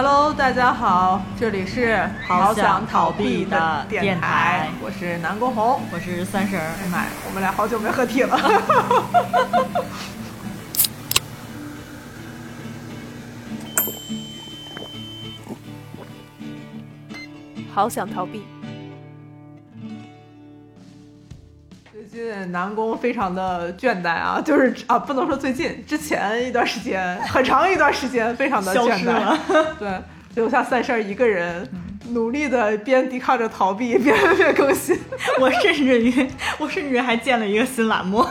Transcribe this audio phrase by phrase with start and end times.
[0.00, 5.80] Hello，大家好，这里是好想想逃避避的电电台我是南宫红。
[5.92, 8.38] 我是三婶儿，哎妈呀，我们俩好久没合体了。
[17.74, 18.44] 好想逃避。
[22.38, 29.38] 近南宫非常的倦怠啊， 就是啊，不能说最近，之前一段时间，很长一段时间非常的消倦怠了，
[29.78, 29.88] 对，
[30.34, 31.68] 留下三婶儿一个人，
[32.10, 34.98] 努力的边抵抗着逃避，边 边更新。
[35.40, 36.26] 我甚至于
[36.58, 38.24] 我甚至还建了一个新栏目，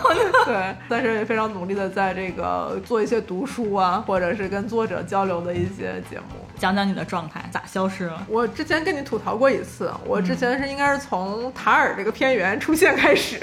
[0.45, 6.46] 对，但是也非常努力的在这个做一些读书啊，或者是跟作者交流的一些节目。
[6.59, 8.25] 讲讲你的状态咋消失了？
[8.27, 13.37] 我之前跟你吐槽过一次，我之前是应该是从塔尔这个片源出现开始，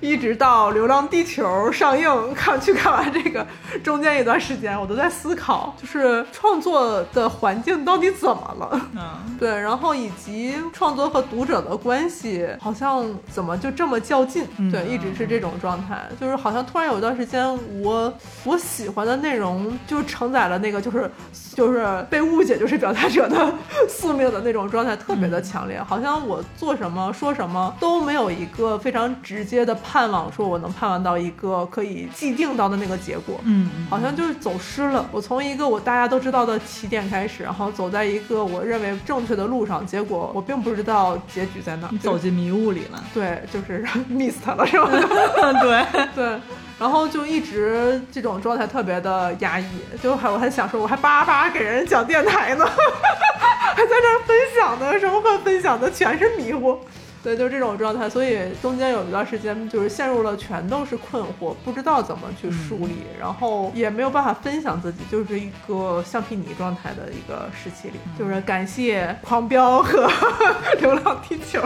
[0.00, 3.46] 一直到《流浪地球》上映看去看完这个
[3.82, 8.80] 中间一段时间，我都在思考，就是创作的环境到底怎么了？
[8.96, 14.46] 嗯，对，然后以及创作和读者的关系，好像怎么就这么较劲？
[14.58, 17.46] 嗯对，一直是这种状态，就是好像突然有一段时间，
[17.82, 18.12] 我
[18.44, 21.10] 我喜欢的内容就承载了那个就是
[21.54, 23.52] 就是被误解就是表达者的
[23.88, 33.40] 宿命的那种状态，特别的强烈，好像我做什么说什么都没有一个非常直接的盼望，说我能盼望到一个可以既定到的那个结果。
[33.44, 35.06] 嗯嗯好像就是走失了。
[35.12, 44.88] 我从一个我大家都知道的起点开始，然后走在一个我认为正确的路上，结果我并不知道结局在哪走进迷雾里了， 对，就是 miss 他了，是吧？
[45.60, 46.40] 对，对。
[46.78, 49.64] 然后就一直这种状态特别的压抑，
[50.02, 56.78] 就还我还想说，我还叭叭给人讲电台呢，还在这儿分享呢，什么可分享的，全是迷糊。
[57.22, 67.94] 对，就是这种状态，所以中间有一段时间就是陷入了全都是困惑，不知道怎么去梳理，然后也没有办法分享自己，就是一个橡皮泥状态的一个时期里。
[68.18, 70.10] 就是感谢狂飙和
[70.80, 71.62] 流浪地球。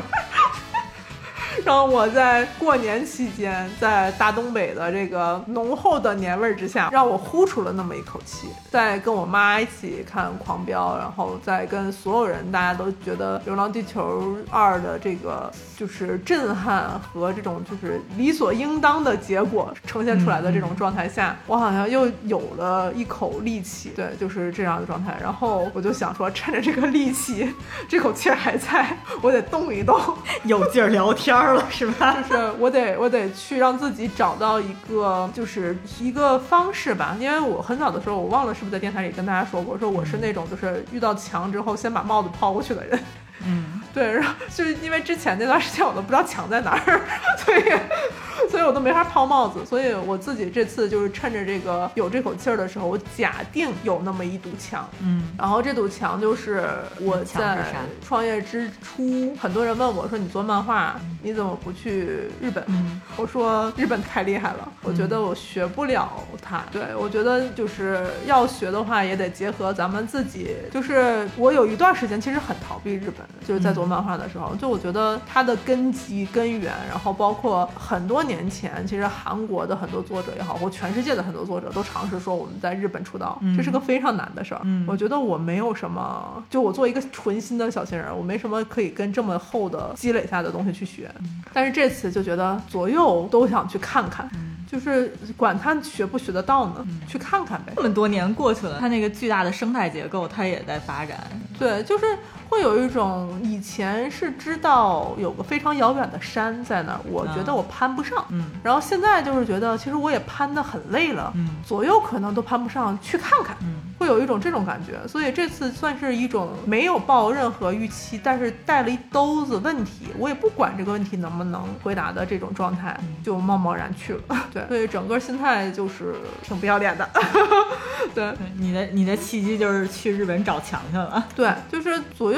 [1.64, 8.48] 让我在过年期间，在大东北的这个浓厚的年味儿之下，让我呼出了那么一口气。
[8.70, 23.90] 在跟我妈一起看《狂飙》，然后在跟所有人，大家都觉得《流浪地球二》的这个就是震撼和这种就是理所应当的结果呈现出来的这种状态下，我好像又有了一口力气。
[23.96, 25.16] 对，就是这样的状态。
[25.20, 27.52] 然后我就想说，趁着这个力气，
[27.88, 29.98] 这口气儿还在，我得动一动。
[30.44, 32.16] 有劲儿聊天儿了是吧？
[32.28, 42.98] 就是我得我得去让自己找到一个就是一个方式吧，因为我很早的时候我忘了是不是在电台里跟大家说过，说我是那种就是遇到墙之后先把帽子抛过去的人。
[43.44, 47.00] 嗯，对，然后就是因为之前那段时间我都不知道墙在哪儿，
[47.38, 56.68] 所以所以我都没法抛帽子，所以我自己这次就是趁着这个有这口气儿的时候，我假定有那么一堵墙，嗯，然后这堵墙就是
[57.00, 57.74] 我在
[58.06, 62.62] 创业之初，很多人问我说你做漫画你怎么不去日本？
[62.68, 66.62] 嗯我说日本太厉害了，我觉得我学不了它。
[66.70, 70.54] 对我觉得就是要学的话，也得结合咱们自己。
[70.70, 84.60] 就是我有一段时间其实很逃避日本，就是在做漫画的时候，就我觉得它的根基根源，然后包括很多年前，其实韩国的很多作者也好，或全世界的很多作者都尝试说我们在日本出道，这是个非常难的事儿。
[84.64, 91.10] 嗯我觉得我没有什么，就我作为一个纯新的小新人，我没什么可以跟这么厚的积累下的东西去学。
[91.52, 94.28] 但是这次就觉得左右都想去看看，
[94.70, 97.72] 就是管他学不学得到呢，去看看呗。
[97.76, 101.18] 这么多年过去了，它那个巨大的生态结构它也在发展，
[101.58, 102.04] 对，就是
[102.48, 108.50] 会有一种以前是知道有个非常遥远的山在那儿，我觉得我攀不上，嗯。
[108.62, 111.48] 然后现在就是觉得其实我也攀得很累了，嗯。
[111.64, 113.56] 左右可能都攀不上，去看看。
[113.62, 113.74] 嗯。
[113.98, 122.94] 会有一种这种感觉，所以这次算是一种没有抱任何预期，但是带了一兜子问题，我也不管这个问题能不能回答的这种状态，
[123.24, 124.46] 就贸贸然去了。
[124.52, 127.08] 对， 所以整个心态就是挺不要脸的。
[128.14, 128.26] 对。
[128.26, 132.35] 对，你的你的契机就是去日本找强去了，对，就是左右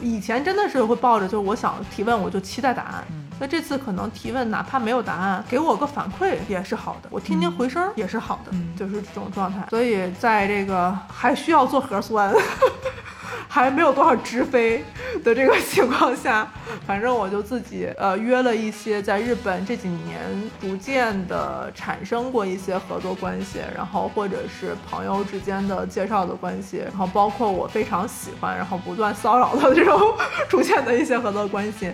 [0.00, 3.04] 以前真的是会抱着，就是我想提问，我就期待答案。
[3.40, 9.66] 那这次可能提问，哪怕没有答案，给我个反馈也是好的，我听听回声也是好的，嗯就是这种状态。
[9.70, 12.32] 所以在这个还需要做核酸。
[13.48, 14.84] 还没有多少直飞
[15.22, 16.50] 的这个情况下，
[16.86, 20.20] 反正我就自己呃约了一些在日本这几年
[20.60, 30.00] 逐渐的产生过一些合作关系，然后或者是朋友之间的介绍的关系，然后包括我非常喜欢，然后不断骚扰的这种
[30.48, 31.92] 出现的一些合作关系。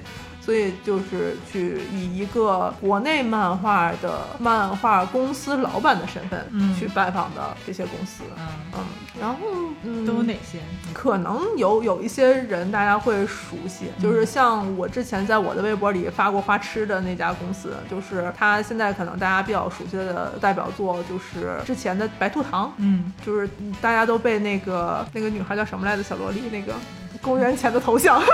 [0.49, 8.25] 所以就是去以一个国内漫画的漫画公司老板的身份嗯去拜访的这些公司。
[8.35, 8.47] 嗯，
[8.79, 8.81] 嗯，
[9.21, 9.37] 然后
[9.83, 10.59] 嗯，都有哪些？
[10.95, 23.47] 可能有有一些人大家会熟悉，就是像我之前在我的微博里发过花痴的那家公司，就是他现在可能大家比较熟悉的代表作就是之前的白兔糖，嗯，就是
[23.83, 26.73] 大家都被那个那个女孩叫什么来着，小萝莉那个
[27.21, 28.19] 公元前的头像。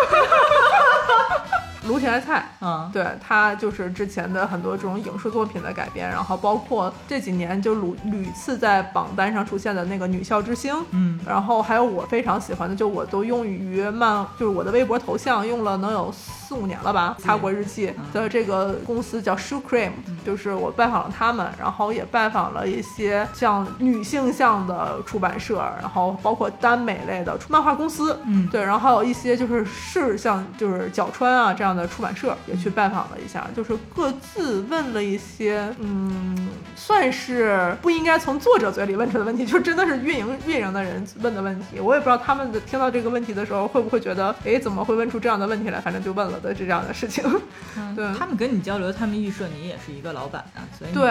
[1.87, 11.19] 芦田爱菜，嗯，对他就是之前的很多这种影视作品的改编，然后包括这几年就屡屡次在榜单上出现的那个女校之星，嗯。
[11.27, 19.93] 然后还有我非常喜欢的，就我都用于漫，就是我的微博头像用了能有四五年了吧，擦国日记的这个公司叫 Shoe Cream，
[20.25, 28.49] 就是我拜访了他们，然后也拜访了一些像女性向的出版社，然后包括耽美类的漫画公司，嗯。
[28.49, 41.81] 对，然后还有一些就是是像就是角川啊这样的出版社也去拜访了一下，就是各自问了一些，嗯，算是不应该从作者嘴里问出的问题，就真的是运营运营的人问的问题。
[41.81, 45.81] 我也不知道他们的听到这个问题的时候会不会觉得，哎，怎么会问出这样的问题来？
[45.81, 47.25] 反正就问了的这样的事情。
[47.95, 51.11] 对他们跟你交流，他们预设你也是一个老板啊，所以对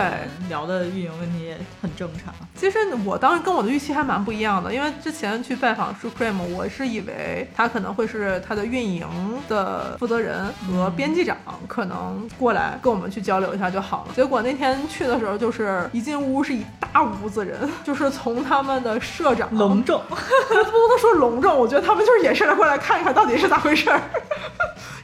[0.50, 2.34] 聊的运营问题也很正常。
[2.56, 9.08] 其实我当时跟我的预期还蛮不一样的，因为之前去拜访 Supreme，我是以为他可能会是他的运营
[9.48, 14.14] 的负责人和编辑长，可能过来跟我们去交流一下就好了。
[14.16, 20.18] 结果那天去的时候，就是一进屋是一大屋子人，就是从他们的社长隆重， 不
[20.54, 24.00] 能说隆重，我觉得他们就是也是来过来看一看到底是咋回事儿。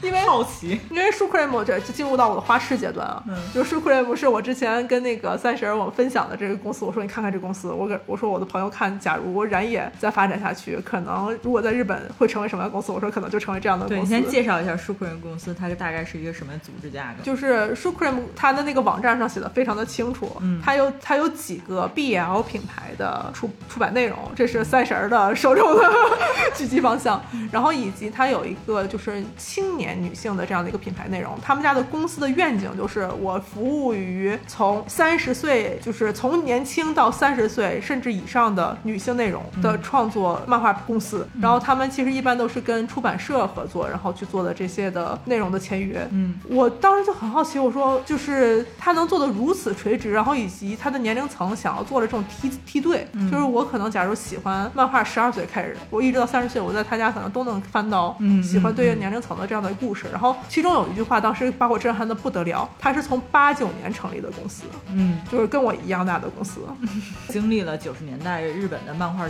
[0.01, 14.16] 因为好奇，因为 Supreme 这就进入到我的花痴阶段啊，嗯就 Supreme 是我之前跟那个三十儿我们分享的这个公司，我说你看看这公司，我给我说我的朋友看，假如燃野再发展下去，可能如果在日本会成为什么样的公司，我说可能就成为这样的对你公司。
[14.16, 17.24] 先介绍一下舒克人公司，它大概是一个什么组织架构？
[17.24, 20.62] 就是 Supreme 它的那个网站上写的非常的清楚，嗯。
[20.63, 25.81] 它有它有几个 BL 品牌的出出版内容，这是三十儿的受众的
[26.53, 27.21] 狙击方向，
[27.51, 60.08] 然后以及它有一个就是青年女性的这样的一个品牌内容，他们家的公司的愿景就是我服务于从三十岁，就是从年轻到三十岁甚至以上的女性内容的创作漫画公司，然后他们其实一般都是跟出版社合作，然后去做的这些的内容的签约，嗯，我当时就很好奇，我说就是他能做的如此垂直，然后以及他的年龄层想要做的这种梯梯队，就是我可能假如喜欢漫画，十二岁开始，我一直到三十岁，我在他家可能都能翻到嗯喜欢对应年龄层的这样的故事。
[60.12, 66.62] 然后其中有一句话当时把我震撼的不得了，他是从八九年成立的公司，嗯，就是跟我一样大的公司。
[67.30, 69.25] 经历了九十年代日本的漫画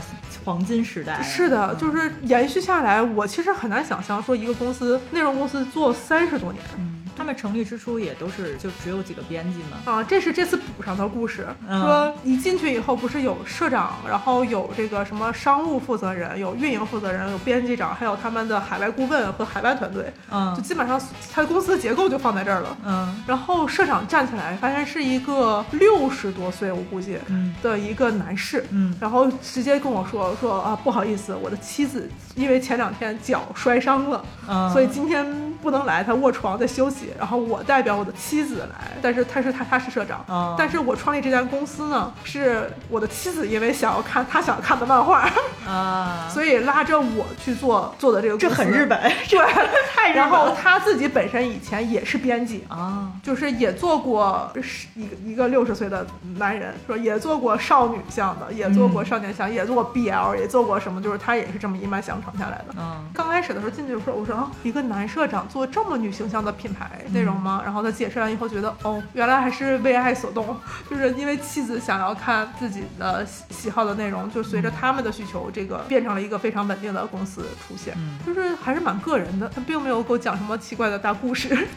[0.46, 1.22] 黄金时代。
[1.22, 6.64] 是的，就是延续下来，我其实很难想象说一个公司内容公司做三十多年。
[6.78, 9.92] 嗯，他们成立之初也都是就只有几个编辑嘛。
[9.92, 11.48] 啊，这是这次补上的故事。
[11.68, 21.02] 嗯说一进去以后，不是有社长，然后有这个什么商务负责人，有运营负责人，有编辑长，还有他们的海外顾问和海外团队，就嗯基本上
[21.34, 22.78] 他公司的结构就放在这儿了。
[22.86, 28.66] 嗯然后社长站起来，发现是一个六十多岁，我估计嗯的一个男士。
[28.72, 35.26] 嗯然后直接跟我说说啊，不好意思，我的妻子因为前两天脚摔伤了，嗯，所以今天
[35.62, 37.12] 不能来，他卧床在休息。
[37.18, 45.30] 然后我代表我的妻子来，但是他是他他是社长，哦但是我创立这家公司呢，是我的妻子因为想要看他想看的漫画，
[45.68, 48.56] 啊，所以拉着我去做做的这个公司。
[48.56, 49.40] 这很日，本，对，
[49.94, 52.64] 太日本然后他自己本身以前也是编辑。
[52.70, 56.06] 啊，就是也做过是一个一个六十岁的
[56.38, 62.76] 男人，说也做过少女向的，也做过嗯少年向，也做过 BL，也做过什么，就是他也是这么一脉相承下来的。
[62.78, 67.62] 嗯刚开始的时候进去的时候，我说啊，一个男社长做这么女形象的品牌内容吗？
[67.64, 70.56] 然后他解释完以后，觉得哦，原来还是为爱所动，
[70.90, 81.68] 就是因为妻子想要看自己的喜喜好的内容，就随着他们的需求，这个变成了一个非常稳定的公司出现，嗯就是还是蛮个人的，他并没有给我讲什么奇怪的大故事。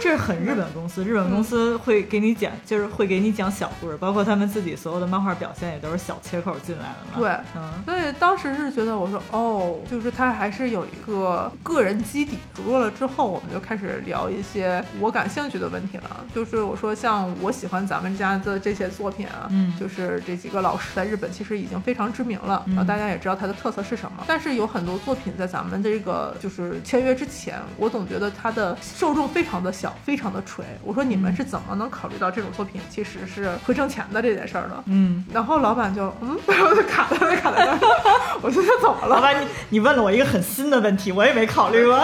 [0.00, 7.18] 这是很日本公司，日本公司会给你讲，就是会给你讲小故事，包括他们自己所有的漫画表现也都是小切口进来的嘛。
[7.18, 12.38] 对嗯所以当时是觉得，我说哦，就是他还是有一个个人基底。
[12.56, 16.24] 熟络了之后，我们就开始聊一些我感兴趣的问题了。
[16.34, 24.24] 就是我说，像我喜欢咱们家的这些作品啊，嗯就是这几个老师在日本其实已经非常知名了，嗯然后大家也知道他的特色是什么。
[24.26, 29.83] 但是有很多作品在咱们这个就是签约之前，我总觉得他的受众非常的小。
[29.84, 30.64] 小，非常的锤。
[30.82, 34.82] 我说你们是怎么能考虑到这种作品其实是会挣钱的这件事儿的？
[34.86, 37.78] 嗯，然后老板就嗯， 然后就卡在那卡在那儿，
[38.40, 39.16] 我说他怎么了？
[39.16, 42.00] 老板，你你问了我一个很新的问题，我也没考虑过。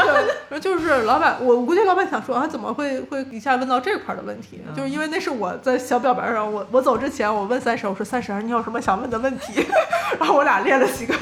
[0.50, 4.60] 对，就是老板，我估计老板想说啊，怎么会会一下问到这块儿的问题？
[4.68, 9.64] 嗯就是因为那是我在小表白上，我我走之前我问三婶，我说三婶，你有什么想问的问题？
[10.20, 11.14] 然后我俩列了几个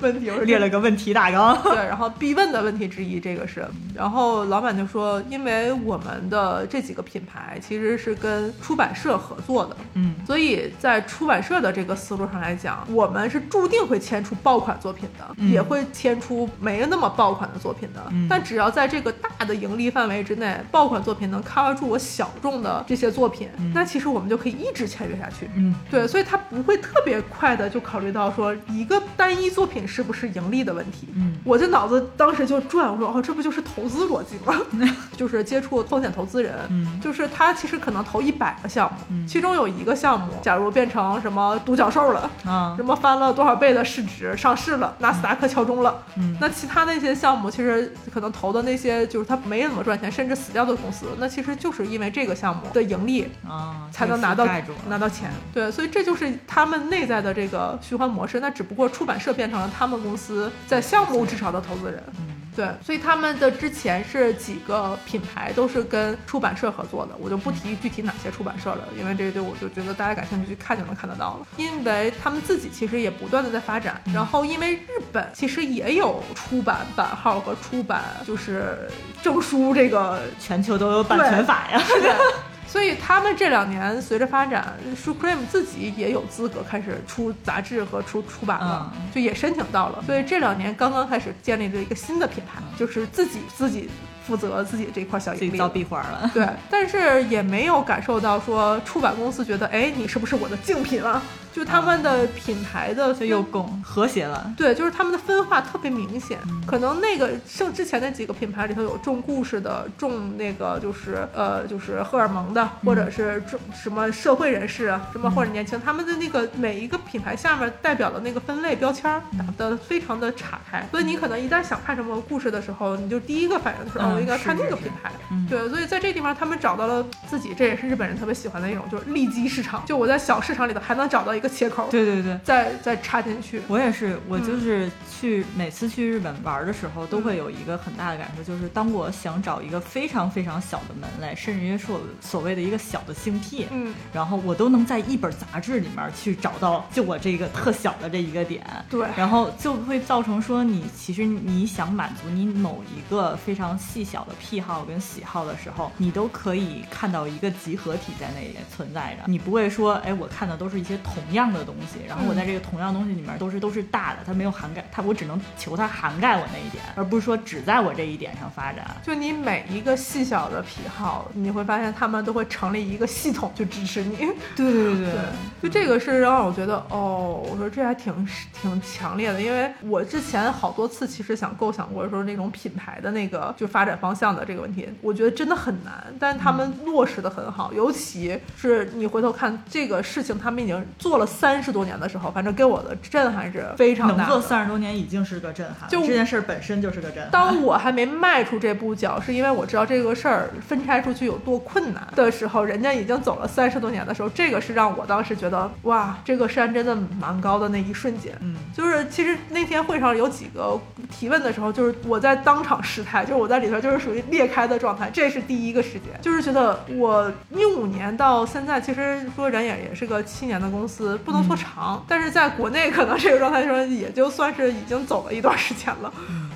[0.00, 1.60] 问题，我说列了个问题大纲。
[1.62, 3.66] 对，然后必问的问题之一，这个是。
[3.94, 18.04] 然后老板就说，因为我们的这几个品牌其实是跟出版社合作的，嗯所以在出版社的这个思路上来讲，我们是注定会签出爆款作品的，嗯也会签出没那么爆款的作品的。
[18.10, 25.48] 嗯但只要在这个大的盈利范围之内，爆款作品能 cover 住我小众的这些作品，那其实我们就可以一直签约下去。
[25.54, 31.08] 嗯对，所以他不会特别快的就考虑到说一个单一作品是不是盈利的问题。
[31.14, 34.60] 嗯我这脑子当时就转，我说哦，这不就是投资逻辑吗？
[35.16, 42.30] 就是接触风险投资人，嗯就是他其实可能投一百个项目，嗯其中有一个项目，假如变成什么独角兽了。
[42.44, 46.02] 啊什么翻了多少倍的市值上市了，纳斯达克敲钟了。
[46.16, 54.46] 嗯那其他那些项目，其实可能投的那些就是他没怎么赚钱，甚至死掉的公司，那其实就是因为这个项目的盈利啊，才能拿到
[54.88, 55.30] 拿到钱。
[55.54, 58.40] 对，所以这就是他们内在的这个循环模式。
[58.40, 62.02] 那只不过出版社变成了他们公司在项目至少的投资人。
[62.18, 71.46] 嗯对，所以他们的之前是几个品牌都是跟出版社合作的，我就不提具体哪些出版社了，因为这个我就觉得大家感兴趣去看就能看得到了。
[71.58, 78.90] 因为他们自己其实也不断的在发展，然后因为日本其实也有出版版号和出版就是
[79.22, 81.78] 证书这个全球都有版权法呀。
[81.86, 82.14] 对，
[82.66, 90.02] 所以他们这两年随着发展，Supreme 自己也有资格开始出杂志和出出版了，嗯就也申请到了。
[90.04, 93.88] 所以这两年刚刚开始建立了一个新的品牌，就是自己自己
[94.26, 95.68] 负责自己这块小盈利自己造。
[95.68, 96.30] 壁花了。
[96.34, 101.22] 对，但是也没有感受到说出版公司觉得，哎，你是不是我的竞品啊？
[101.56, 104.52] 就他们的品牌的就又共和谐了。
[104.58, 106.62] 对，就是他们的分化特别明显，嗯。
[106.66, 125.10] 可能那个像之前那几个品牌里头有重故事的，重那个就是呃就是荷尔蒙的，或者是重什么社会人士啊，什么或者年轻，他们的那个每一个品牌下面代表的那个分类标签儿打的非常的岔开，所以你可能一旦想看什么故事的时候，你就第一个反应就是、哦，嗯我应该看那个品牌。
[125.30, 125.46] 嗯。
[125.48, 132.38] 对，所以在这地方他们找到了自己，这也是日本人特别喜欢的一种，就是利基市场，就我在小市场里头还能找到一个切口，对对对。
[132.44, 133.62] 再再插进去。
[133.68, 168.84] 我也是，我嗯就是去、每次去日本玩的时候，都会有一个很大的感受，就是当我想找一个非常非常小的门类，甚至于是我所谓的一个小的性癖，嗯，然后我都能在一本杂志里面去找到就我这个特小的这一个点，对然后就会造成说你其实你想满足你某一个非常细小的癖好跟喜好的时候，你都可以看到一个集合体在那里存在着，你不会说，哎，我看的都是一些同样的东西，然后我在这个同样东西里面都是都是大的，它没有涵盖，它我只能求它涵盖我那一点，而不是说只在我这一点上发展。
[169.02, 174.16] 就你每一个细小的癖好，你会发现他们都会成立一个系统去支持你。
[174.54, 175.20] 对对对 对，
[175.62, 178.26] 就这个是让我觉得，哦，我说这还挺
[178.60, 194.30] 挺强烈的，因为我之前好多次其实想构想过说那种品牌的那个就发展方向的这个问题，我觉得真的很难，但是他们落实的很好，尤其是你回头看这个事情，他们已经做了三十多年的时候，反正给我的震撼是非常大的。
[194.30, 197.30] 做三十多年已经是个震撼，就这件事儿本身就是个震撼。
[197.30, 208.34] 当我还没迈出这步脚，是因为我知道这个事儿分拆出去有多困难的时候，人家已经走了三十多年的时候，这个是让我当时觉得哇，这个山真的蛮高的那一瞬间。
[208.40, 210.78] 嗯，就是其实那天会上有几个
[211.10, 226.10] 提问的时候，就是我在当场失态，就是我在里头就是属于裂开的状态，这是第一个时间，就是觉得我一五年到现在，其实说人也也是个七年的公司，不能说长，但是在国内可能这个状态说也就算是已经走了一段时间了。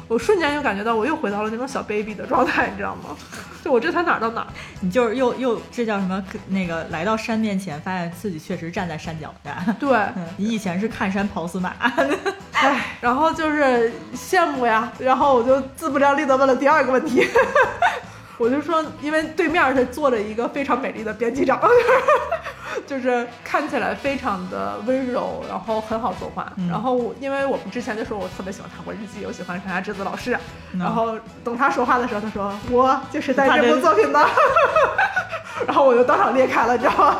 [0.09, 3.17] 我瞬间就感觉到我又回到了那种小 baby 的状态，你知道吗？
[3.63, 4.47] 就我这才哪儿到哪儿。
[4.81, 6.25] 你就是又又这叫什么？
[6.49, 9.57] 那个来到山面前，发现自己确实站在山脚下。
[9.79, 11.75] 对， 嗯，你以前是看山跑死马，
[12.53, 17.25] 唉，然后就是羡慕呀，然后我就自不量力的问了第二个问题，
[18.37, 21.61] 我就说，因为对面是坐着一个非常美丽的编辑长，
[22.87, 26.53] 就是看起来非常的温柔，然后很好说话。
[26.57, 30.37] 嗯然后我因为我们之前就说我特别喜欢糖果日记，我喜欢山下智子老师，
[30.73, 34.19] 嗯然后等他说话的时候，他说我就是在这部作品的，
[35.67, 37.17] 然后我就当场裂开了，你知道吗？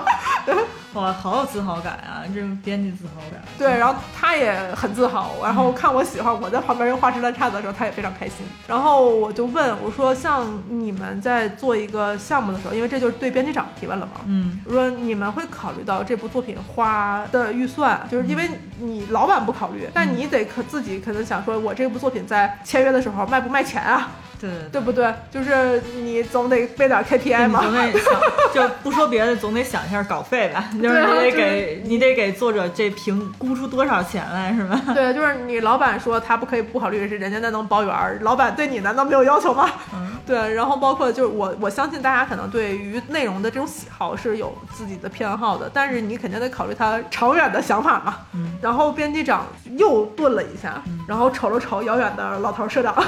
[0.95, 2.25] 哇，好有自豪感啊！
[2.35, 3.41] 这种编辑自豪感。
[3.57, 8.45] 对，然后他也很自豪，然后看我喜欢，我在旁边用花枝乱颤的时候，他也非常开心。
[8.67, 25.13] 然后我就问我说：“像你们在做一个项目的时候，因为这就是对编辑长提问了嘛，嗯我说你们会考虑到这部作品花的预算，就是因为你老板不考虑，但你得可自己可能想说，我这部作品在签约的时候卖不卖钱啊，对对对不对？
[25.31, 27.61] 就是你总得背点 KPI 嘛。
[27.63, 28.21] 你总得想，
[28.55, 30.65] 就不说别的，总得想一下稿费吧。
[30.83, 34.81] 就是你得就是给你得给作者这评估出多少钱来，是吧？
[34.95, 39.69] 对，就是你老板说他不可以不考虑，是人家那能包圆儿，老板对你难道没有要求吗？
[39.95, 48.17] 嗯，对，然后包括就是我我相信大家可能对于内容的这种喜好是有自己的偏好的，但是你肯定得考虑他长远的想法嘛。
[48.35, 52.95] 嗯，然后编辑长又顿了一下，然后瞅了瞅遥远的老头社长。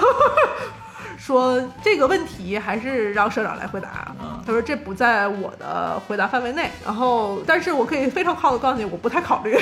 [1.19, 4.15] 说这个问题还是让社长来回答。
[4.21, 9.57] 嗯他说这不在我的回答范围内，然后但是我可以非常靠的告诉你，我不太考虑。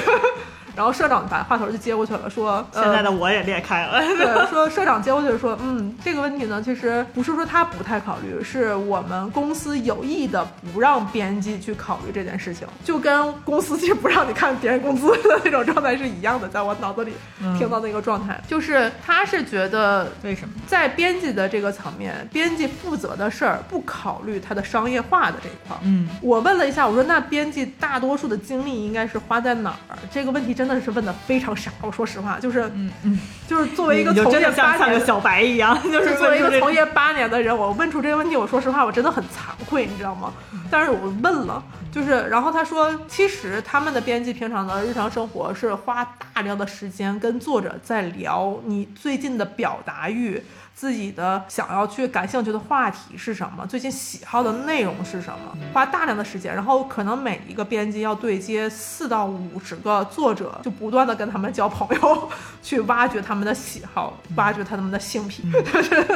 [0.80, 4.00] 然后社长把话头就接过去了，说现在呃的我也裂开了。
[4.16, 20.54] 对，说社长接过去说，嗯，这个问题呢，其实不是说他不太考虑，是我们公司有意的不让编辑去考虑这件事情，就跟公司其实不让你看别人工资的那种状态是一样的，在我脑子里嗯听到那个状态，就是他是觉得为什么？
[20.66, 25.80] 在编辑的这个层面，编辑负责的事儿不考虑他的商业化的这一块儿。
[25.82, 29.98] 嗯，我问了一下，我说那编辑大多数的精力应该是花在哪儿？
[30.10, 31.70] 这个问题真的是问的非常傻。
[31.82, 40.32] 我说实话，就是嗯嗯，就是作为一个从业八年的，小白一样， 就就是是作为一个从业八年的人，我问出这个问题，我说实话，我真的很惭愧，你知道吗？
[40.70, 50.40] 但是我问了，就是然后他说，其实他们的编辑平常的日常生活是花大量的时间跟作者在聊你最近的表达欲。
[50.80, 53.66] 自己的想要去感兴趣的话题是什么？
[53.66, 55.54] 最近喜好的内容是什么？
[55.74, 62.30] 花大量的时间，然后可能每一个编辑要对接四到五十个作者，就不断的跟他们交朋友，
[62.62, 65.44] 去挖掘他们的喜好，挖掘他们的性癖。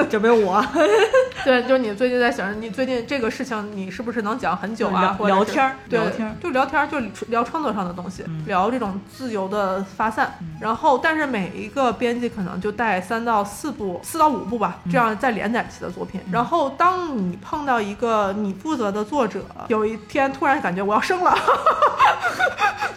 [0.08, 0.64] 就没有我
[1.44, 5.02] 对，就是你最近在想，你最近这个事情，你是不是能讲很久啊？
[5.02, 10.38] 聊或者聊天儿对，聊天就聊天儿，就聊创作上的东西，聊这种自由的发散。
[10.58, 16.20] 然后，但是每一个编辑可能就带三到四部、四到五部吧，这样再连载起的作品。
[16.30, 21.36] 然后，当你碰到一个你负责的作者，有一天突然感觉我要生了，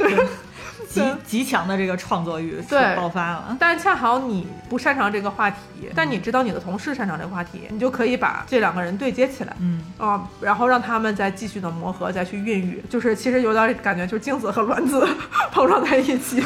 [0.90, 3.56] 极极强的这个创作欲对爆发了。
[3.60, 5.58] 但恰好你不擅长这个话题，
[5.96, 9.56] 但你知道你的同事擅长这个话题，你就可以把这两个人对接起来。
[9.60, 15.08] 嗯，啊，然后让他们再继续的磨合，再去孕育，就是其实有点感觉，就是精子和卵子
[15.52, 16.42] 碰撞在一起，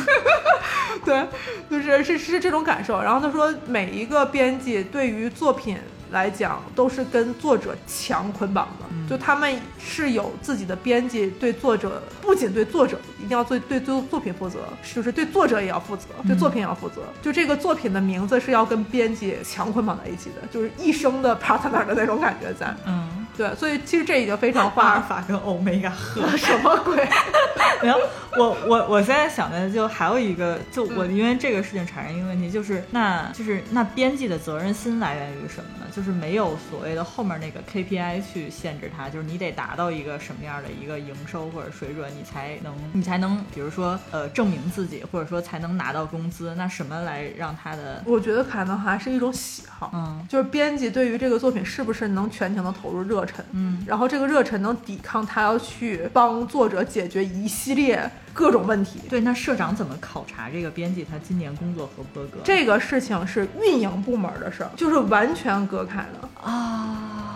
[1.06, 1.26] 对，
[1.70, 3.02] 就是是是这种感受。
[3.02, 5.78] 然后他说，每一个编辑对于作品
[6.12, 14.60] 来讲，都是跟作者强捆绑的，就他们是有自己的编辑对作者，不仅对作者一定要对对作作品负责，
[14.94, 17.02] 就是对作者也要负责，对作品也要负责。
[17.22, 22.76] 就这个作品的名字是要跟编辑强捆绑在一起的，就是一生的 partner 的那种感觉在。
[22.86, 27.08] 嗯，对，所以其实这已经非常阿尔法跟欧米伽合 什么鬼？
[27.82, 28.00] 然后
[28.38, 35.86] 我我我现在想的就还有一个，就我嗯因为这个事情产生一个问题，就是那就是那编辑的责任心来源于什么呢？
[35.92, 46.56] 就是没有所谓的后面那个 KPI 去限制它，就是你得达到一个什么样的一个营收或者水准，你才能你才能比如说呃证明自己，或者说才能拿到工资。
[46.56, 59.00] 那什么来让他的我觉得可能还是一种喜好，嗯就是编辑对于这个作品是不是能全情的投入热忱，嗯然后这个热忱能抵抗他要去帮作者解决一系列各种问题。
[59.10, 62.40] 对，那社长怎么考察这个编辑他今年工作合不合格？
[62.44, 66.50] 这个事情是运营部门的事儿，就是完全隔开的。
[66.50, 67.31] 啊，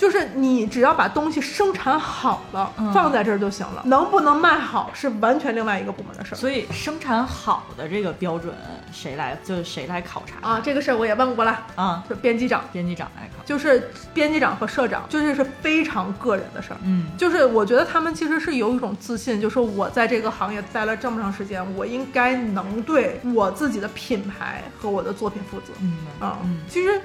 [0.00, 3.82] 就是你只要把东西生产好了，嗯放在这儿就行了。
[3.84, 6.38] 能不能卖好是完全另外一个部门的事儿。
[6.38, 8.54] 所以生产好的这个标准
[8.90, 12.02] 谁来就是谁来考察啊，这个事儿我也问过了，啊？
[12.08, 13.44] 就编辑长，编辑长来考。
[13.44, 16.78] 就是编辑长和社长，就是是非常个人的事儿。
[16.84, 25.74] 嗯就是我觉得他们其实是有一种自信，就是我在这个行业待了这么长时间，我应该能对我自己的品牌和我的作品负责。
[25.82, 27.00] 嗯啊、嗯，其实，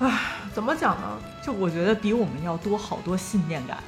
[0.00, 0.20] 唉，
[0.54, 1.18] 怎么讲呢？
[1.42, 3.82] 就我觉得比我们要多好多信念感。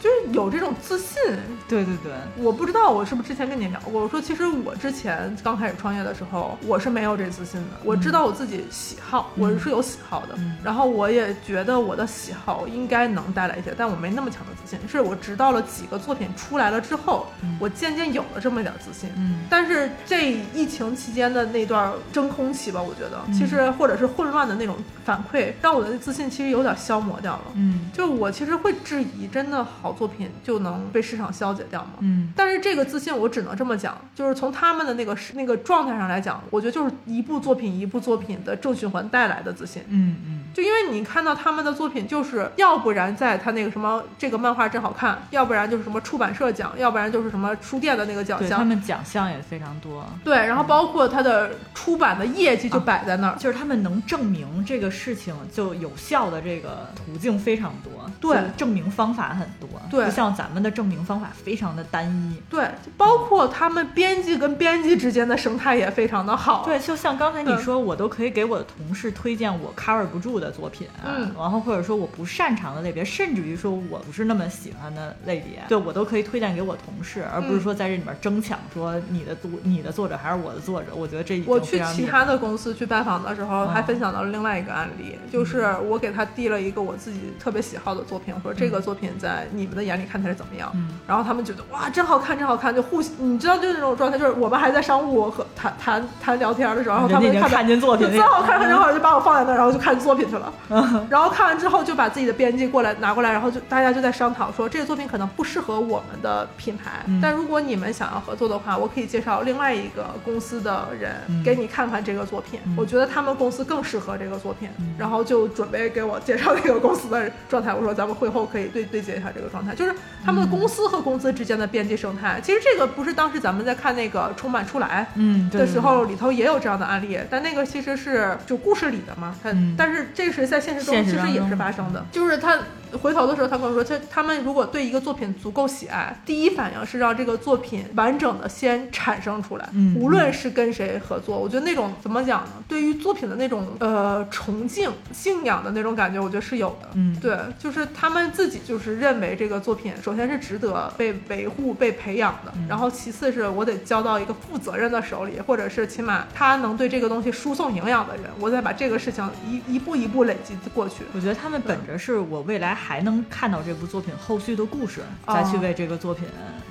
[0.00, 1.20] 就是有这种自信。
[1.68, 7.76] 对对对，我不知道我是不是之前跟你聊过，我说其实我之前刚开始创业的时候，我是没有这自信的。
[7.82, 14.78] 我知道我自己喜好，我是有喜好的，嗯然后我也觉得我的喜好应该能带来一些，但我没那么强的自信。
[14.88, 17.26] 是我直到了几个作品出来了之后，
[17.58, 19.10] 我渐渐有了这么一点自信。
[19.16, 27.42] 嗯但是这疫情期间的那段真空期吧，我觉得其实或者是混乱的那种反馈，让我的自信其实有点消磨掉了。
[27.54, 31.90] 嗯就我其实会质疑，真的好作品就能被市场消解掉吗？
[32.00, 39.82] 嗯但是这个自信我只能这么讲，就是从他们的那个那个状态上来讲，我觉得就是一部作品一部作品的正循环带来的自信。
[39.88, 48.64] 嗯嗯就因为你看到他们的作品，就是要不然在他那个什么这个漫画真好看，要不然就是什么出版社奖，要不然就是什么书店的那个奖项他。
[48.64, 50.06] 们奖项也非常多。
[50.22, 53.36] 对，然后包括他的出版的业绩就摆在那儿。
[53.36, 62.40] 就是他们能证明这个事情就有效的这个途径非常多，对证明方法很多，对不像咱们的证明方法非常的单一。
[62.48, 66.64] 对，就包括他们编辑跟编辑之间的生态也非常的好。
[66.64, 80.88] 对，就像刚才你嗯说，我都可以给我的同事推荐我 cover 不住的作品，啊嗯然后或者说我不擅长的类别，甚至于说我不是那么喜欢的类别，对我都可以推荐给我同事，而不是说在这里面争抢说你的作你的作者还是我的作者。
[80.94, 90.70] 我觉得这我去其他的公司去拜访的时候，嗯还分享到了另外一个案例，就是我给他递了一个我自己特别喜好的作品，我说这个作品在你们的眼里看起来怎么样？
[90.74, 100.52] 嗯然后他们觉得哇，真好看，真好看，就互你知道就是那种状态，就是我们还在商务和谈谈谈聊天的时候，然后他们看到人家已经看见作品就那个真好看，很好，就把我放在那儿，然后就看作品去了。
[101.10, 117.74] 然后看完之后就把自己的编辑过来拿过来，然后就大家就在商讨说这个作品可能不适合我们的品牌，嗯但如果你们想要合作的话，我可以介绍另外一个公司的人嗯给你看看这个作品，嗯我觉得他们公司更适合这个作品，嗯然后就准备给我介绍那个公司的状态。
[117.74, 122.40] 我说咱们会后可以对对接一下这个状态，就是他们的公司和公司之间的边界生态。
[122.42, 132.58] 其实这个不是当时咱们在看那个《充满出来》嗯的时候，里头也有这样的案例，但那个其实是就故事里的嘛，它、嗯但是这是在现实中其实也是发生的，就是他。
[133.02, 142.50] 回头的时候，他跟我说，他他们如果对一个作品足够喜爱，第一反应是让这个作品完整的先产生出来，嗯无论是跟谁合作，我觉得那种怎么讲呢？
[142.68, 146.88] 对于作品的那种呃崇敬、信仰的那种感觉，我觉得是有的。
[146.94, 161.04] 嗯对，就是他们自己就是认为这个作品，首先是值得被维护、被培养的，嗯然后其次是我得交到一个负责任的手里，或者是起码他能对这个东西输送营养的人，我再把这个事情一一步一步累积过去。
[161.14, 166.26] 我觉得他们本着是我未来还能看到这部作品后续的故事，哦再去为这个作品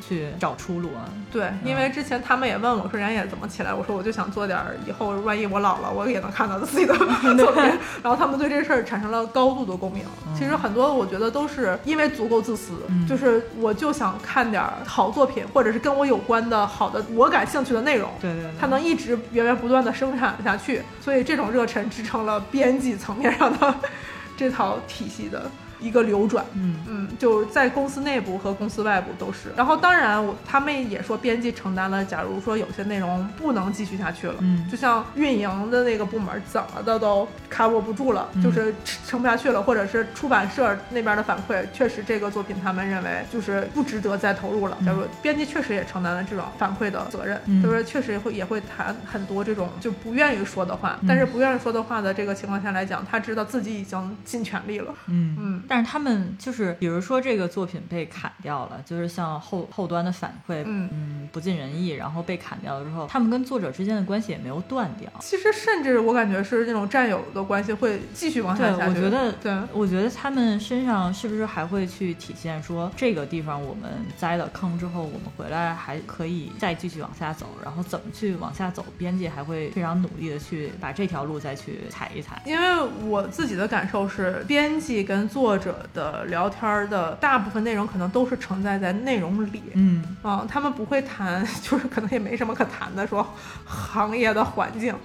[0.08, 1.10] 去找出路啊。
[1.32, 7.63] 对，因为之前他们也问我说冉野怎么起来，我说我就想做点儿以后万一我老了，我也能看到自己的作品。
[8.04, 10.04] 然后他们对这事儿产生了高度的共鸣。
[10.38, 18.12] 其实很多我觉得都是因为足够自私，嗯就是我就想看点儿好作品，或者是跟我有关的好的我感兴趣的内容。
[18.21, 23.76] 对对对，它能一直源源不断的生产下去，所以这种热忱支撑了编辑层面上的
[24.38, 25.49] 这套体系的
[25.84, 26.46] 一个流转。
[26.54, 29.52] 嗯嗯，就是在公司内部和公司外部都是。
[29.56, 38.74] 然后当然我他们也说，编辑承担了，假如说有些内容不能继续下去了，嗯就像运营的那个部门怎么的都 cover 不住了，嗯就是
[39.06, 44.78] 撑不下去了，或者是出版社那边的反馈，确实这个作品他们认为就是不值得再投入了。
[44.82, 54.93] 嗯假如编辑确实也承担了这种反馈的责任，嗯就是确实会也会谈很多这种就不愿意说的话，嗯但是不愿意说的话的这个情况下来讲，他知道自己已经尽全力了。
[55.08, 65.12] 嗯嗯但是他们就是，比如说这个作品被砍掉了，就是像后后端的反馈，嗯不尽人意，然后被砍掉了之后，他们跟作者之间的关系也没有断掉。
[65.20, 69.00] 其实甚至我感觉是那种战友的关系会继续往，下下去。
[69.00, 82.40] 我觉得，对，我觉得他们身上是不是还会去体现说，这个地方我们栽了坑之后，我们回来还可以再继续往下走，然后怎么去往下走，编辑还会非常努力的去把这条路再去踩一踩。
[82.46, 85.62] 因为我自己的感受是，编辑跟作者
[85.93, 89.63] 的聊天儿的大部分内容可能都是承载在内容里。
[89.73, 93.26] 嗯啊、他们不会谈， 就是可能也没什么可谈的，说
[93.65, 94.95] 行业的环境，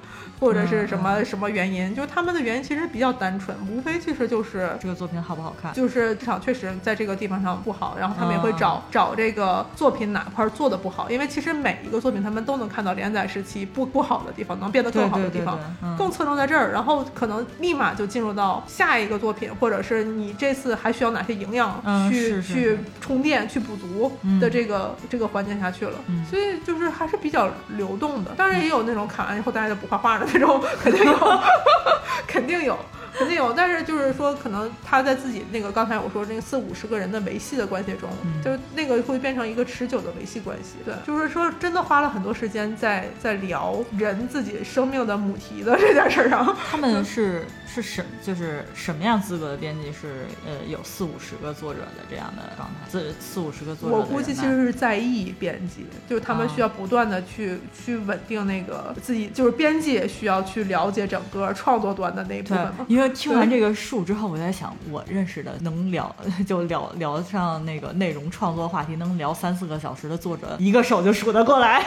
[0.41, 5.73] 或者是什么、什么原因，就是他们的原因其实比较单纯，无非其实就是这个作品好不好看？
[5.73, 15.59] 就是市场确实在这个地方上不好，然后他们也会嗯找、找这个作品哪块儿做的不好，因为其实每一个作品他们都能看到连载时期不不好的地方，能变得更好的地方。
[15.97, 25.99] 更侧重在这儿，然后可能立马就进入到下一个作品，或者是你这次还需要哪些营养嗯去、去充电、去补足嗯的这个、这个环节下去了。
[26.09, 31.17] 嗯所以就是还是比较流动的，当然也有那种砍完以后大家就不画画的这种，肯定有，
[32.27, 32.79] 肯定有。
[33.19, 40.77] 肯定有，但是就是说，可能他在自己那个刚才我说那个四五十个人的维系的关系中，嗯就是那个会变成一个持久的维系关系。
[40.85, 46.57] 对，就是说真的花了很多时间在在聊人自己生命的母题的这件事儿上。
[46.71, 62.87] 他们 是是什就是什么样资格的编辑是呃有四五十个作者的这样的状态，四四五十个作者我估计其实是在意编辑，就是他们啊需要不断的去、去稳定那个自己，就是编辑也需要去了解整个创作端的那一部分嘛，。
[62.89, 66.15] 因为为听完这个数之后，我在想，我认识的能聊
[66.47, 71.85] 就聊聊上那个内容创作话题，能聊三四个小时的作者，一个手就数得过来。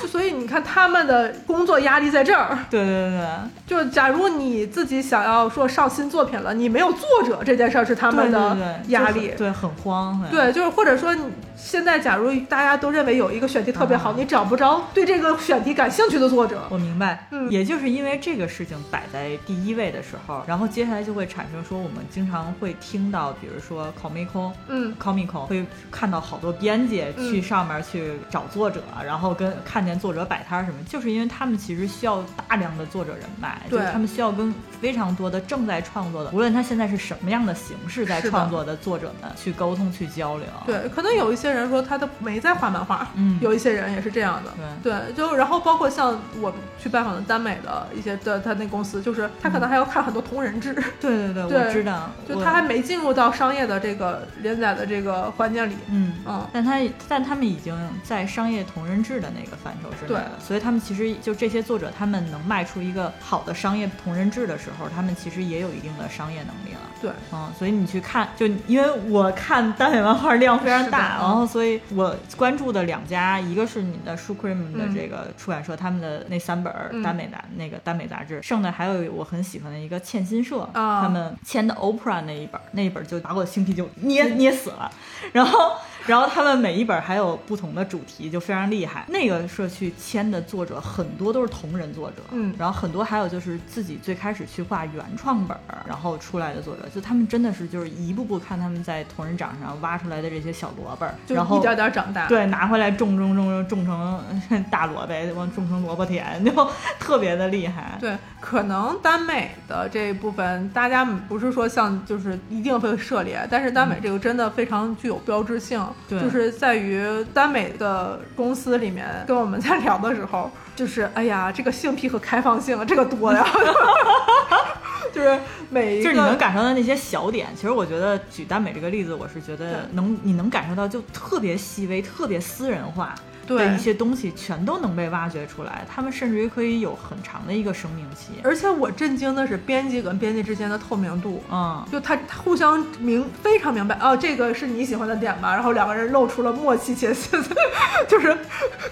[0.00, 2.58] 就 所以你看他们的工作压力在这儿。
[2.70, 3.26] 对对对
[3.66, 9.32] 就假如你自己想要说上新作品了，你没有作者这件事儿是他们的，压力。
[9.36, 10.22] 对，很慌。
[10.30, 11.24] 对，就是或者说你
[11.58, 16.62] 现在假如大家都认为有一个选题特别好，啊你找不着对这个选题感兴趣的作者。
[16.70, 24.52] 我明白，嗯也就是因为这个事情摆在第一位的时候，然后接下来就会产生说，我们经常会听到，比如说 Comico。
[24.68, 40.46] 嗯 Comico 会看到好多编辑去上面去找作者，然后跟看见作者摆摊什么，就是因为他们其实需要大量的作者人脉，对就是他们需要跟非常多的正在创作的，无论他现在是什么样的形式在创作的作者们去沟通去交流。
[40.66, 44.52] 对，可能有一些人说他都没在画漫画，嗯有一些人也是这样的。
[44.82, 55.76] 对对，就然后包括像我去拜访的耽美的一些的他那公司，就是他可能还要看很多同人志，对对对，对我知道，就他还没进入到商业的这个连载的这个环境里。
[55.90, 56.14] 嗯。
[56.26, 66.80] 嗯，但他但他们已经在商业同人志的那个范畴之内了，所以他们其实就这些作者，他们能卖出一个好的商业同人志的时候，他们其实也有一定的商业能力了。
[67.00, 74.94] 对，嗯，所以你去看，就因为我看耽美漫画量非常大，嗯然后所以我关注的两家，一个是你的 Shucreme 的嗯。
[74.94, 76.72] 这个出版社，他们的那三本
[77.02, 84.90] 耽美杂那个耽美杂志，剩的还有我很喜欢的一个欠薪社，啊他们签的 Oprah 那一本儿，那一本儿就把我的性癖就捏捏死了，
[85.32, 85.72] 然后。
[86.08, 89.04] 然后他们每一本还有不同的主题，就非常厉害。
[89.08, 102.26] 那个社区签的作者很多都是同人作者，嗯然后很多还有就是自己最开始去画原创本儿，然后出来的作者，就他们真的是就是一步步看他们在同人掌上挖出来的这些小萝卜儿，然后一点点长大。
[102.26, 107.98] 对拿回来种种种种成大萝卜，往种成萝卜田，就特别的厉害。
[108.00, 116.20] 对，可能耽美的这一部分，大家不是说像就是一定会涉猎，但是耽美这个真的非常具有标志性，嗯对。
[116.20, 123.46] 就是在于耽美的公司里面，跟我们在聊的时候， 就是哎呀，这个性癖和开放性这个多呀，
[125.12, 125.38] 就是
[125.70, 133.14] 每一个就是你能感受到那些小点，其实我觉得举耽美这个例子，我是觉得能你能感受到就特别细微、特别私人化
[133.56, 135.84] 的对一些东西，全都能被挖掘出来。
[135.88, 138.40] 他们甚至于可以有很长的一个生命期。
[138.44, 141.42] 而且我震惊的是编辑跟编辑之间的透明度。
[141.50, 145.52] 嗯，就他他互相明非常明白哦，这个是你喜欢的点吧？
[145.54, 147.14] 然后两个人露出了默契且
[148.08, 148.36] 就是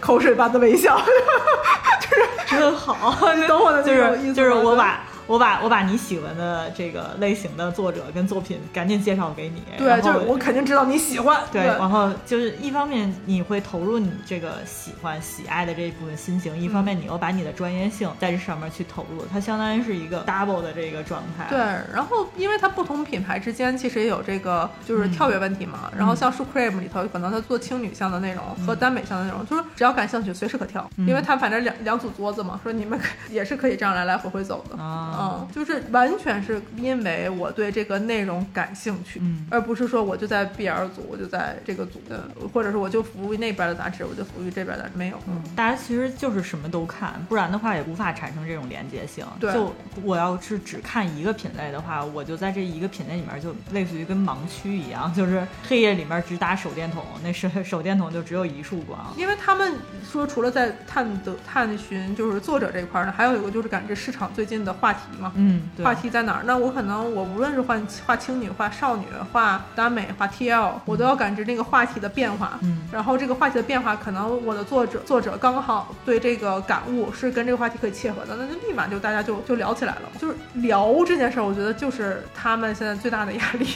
[0.01, 0.99] 口水般的微笑，
[2.01, 21.47] 就是真好， 你懂我的就是就是我把我把我把你喜欢的这个类型的作者跟作品赶紧介绍给你，对，就是我肯定知道你喜欢，对，然后就是一方面你会投入你这个喜欢喜爱的这一部分心情，一方面你又把你的专业性在这上面去投入，它相当于是一个 double 的这个状态。
[21.49, 21.59] 对，
[21.93, 25.91] 然后因为它不同品牌之间其实也有这个就是跳跃问题嘛。
[25.97, 34.77] 然后像 Supreme 里头，可能它做轻女向的内容和耽美向的内容，就是只要感兴趣随时可跳，因为它反正两两组桌子嘛，说你们可 也是可以这样来来回回走的。
[34.77, 45.19] 啊，嗯，就是完全是因为我对这个内容感兴趣，嗯而不是说我就在 BL 组，我就在这个组的，或者是我就服务于那边的杂志，我就服务于这边的，没有。
[45.27, 49.25] 嗯，大家其实就是什么都看，不然的话也无法产生这种连接性。
[49.41, 59.15] 对就我要是只看一个品类的话，我就在这一个品类里面就类似于跟盲区一样，就是黑夜里面只打手电筒，那是 手电筒就只有一束光。
[59.17, 59.75] 因为他们
[60.11, 65.33] 说，除了在探得探寻就是作者这一块呢，还有一个就是感知市场最近的话题嘛。
[65.35, 66.43] 嗯，对话题在哪儿？
[66.45, 72.59] 那我可能我无论是画画青女、画少女、画耽美、画 TL，我都要感知那个话题的变化。
[72.63, 80.03] 嗯，然后这个话题的变化，可能我的作者作者刚好对这个感悟是跟这个话题可以切合的，那就立马就大家就就聊起来了。
[80.19, 83.67] 就是聊这件事儿，我觉得就是他们现在最大的压力。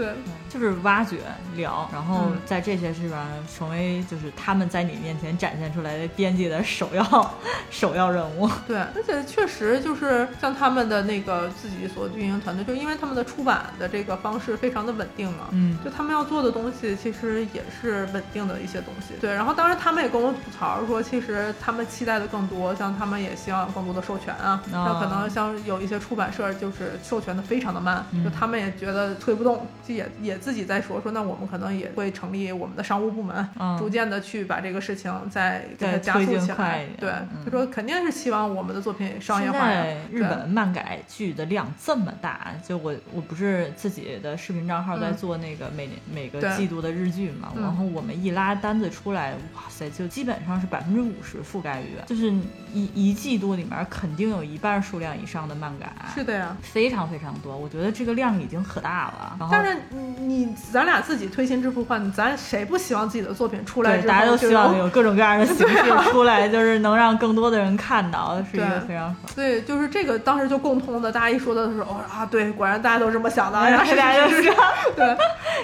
[0.00, 0.14] 对，
[0.48, 1.18] 就是挖掘
[1.56, 2.40] 聊，然后嗯。
[2.46, 7.34] 在这些上面成为就是他们在你面前展现出来的编辑的首要
[7.70, 8.48] 首要任务。
[8.66, 15.78] 对，而且确实就是像他们的那个自己所运营团队，就因为他们的出版的这个方式非常的稳定嘛，嗯。
[15.84, 19.14] 就他们要做的东西其实也是稳定的一些东西。
[19.20, 28.24] 对，然后当然他们也跟我吐槽说，其实他们期待的更多，像他们也希望有更多的授权啊，哦那、可能像有一些出版社就是授权的非常的慢，嗯。
[28.24, 36.86] 就他们也觉得推不动，就也也自己在说说，那我们可能也会成立我们的商务部门，嗯逐渐的去把这个事情再给它再推进加速起来。
[36.98, 39.68] 对，嗯他说肯定是希望我们的作品商业化。
[40.10, 52.30] 日本漫改剧的量这么大，就我我不是自己的视频账号在嗯做那个每年、每个季度的日剧嘛，嗯然后我们一拉单子出来，哇塞，就基本上是百分之五十覆盖率，就是
[52.72, 56.56] 一一季度里面肯定有一半数量以上的漫改，是的呀。
[56.60, 59.36] 非常非常多，我觉得这个量已经可大了。
[59.38, 69.20] 然后但是你你咱俩自己推心置腹换，咱谁不希望自己的作品出来对，大家都希望有各种各样的 形式出来，就是能让更多的人看到， 是一个非常好。
[69.34, 74.56] 对，就是这个当时就共通的，大家一说的时候，啊，对，果然大家都这么想的，然后，大家就是这样，
[74.96, 75.16] 对，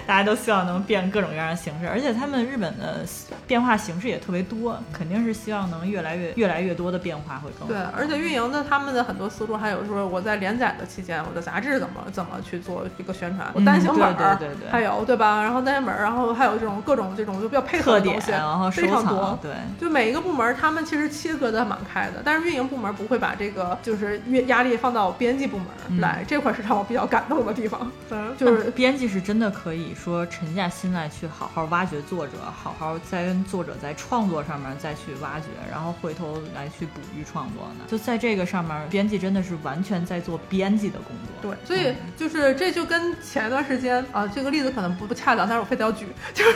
[0.06, 3.04] 大家都希望能变各种各样的形式，而且他们日本的
[3.46, 7.66] 变化形式也特别多，肯定是希望能越来越越来越多的变化会更好。
[7.66, 15.42] 对，而且运营的他们的很多思路，还有说我在连载的期间，我的杂志怎么怎么去做这个宣传，我嗯单对对对对还有对吧？
[15.42, 19.38] 然后单行本儿，然后还有这种各种这种就比较配合的东西，然后非常多，。
[19.42, 27.90] 对，就每一个部门，他们其实切割的蛮开的，但是运营部门不会把这个就是越压力放到编辑部门来，这块是让我比较感动的地方。
[28.10, 37.84] 嗯，就是编辑是真的可以说沉下心来去好好挖掘作者，好好再跟作者在创作上面再去挖掘，然后回头来去哺育创作呢。
[37.86, 41.50] 就在这个上面，编辑真的是完全在做编辑的工作。
[41.50, 46.52] 对，所以就是这就跟前一段时间啊，这个例子可能不不恰当，但是我非得要举，就是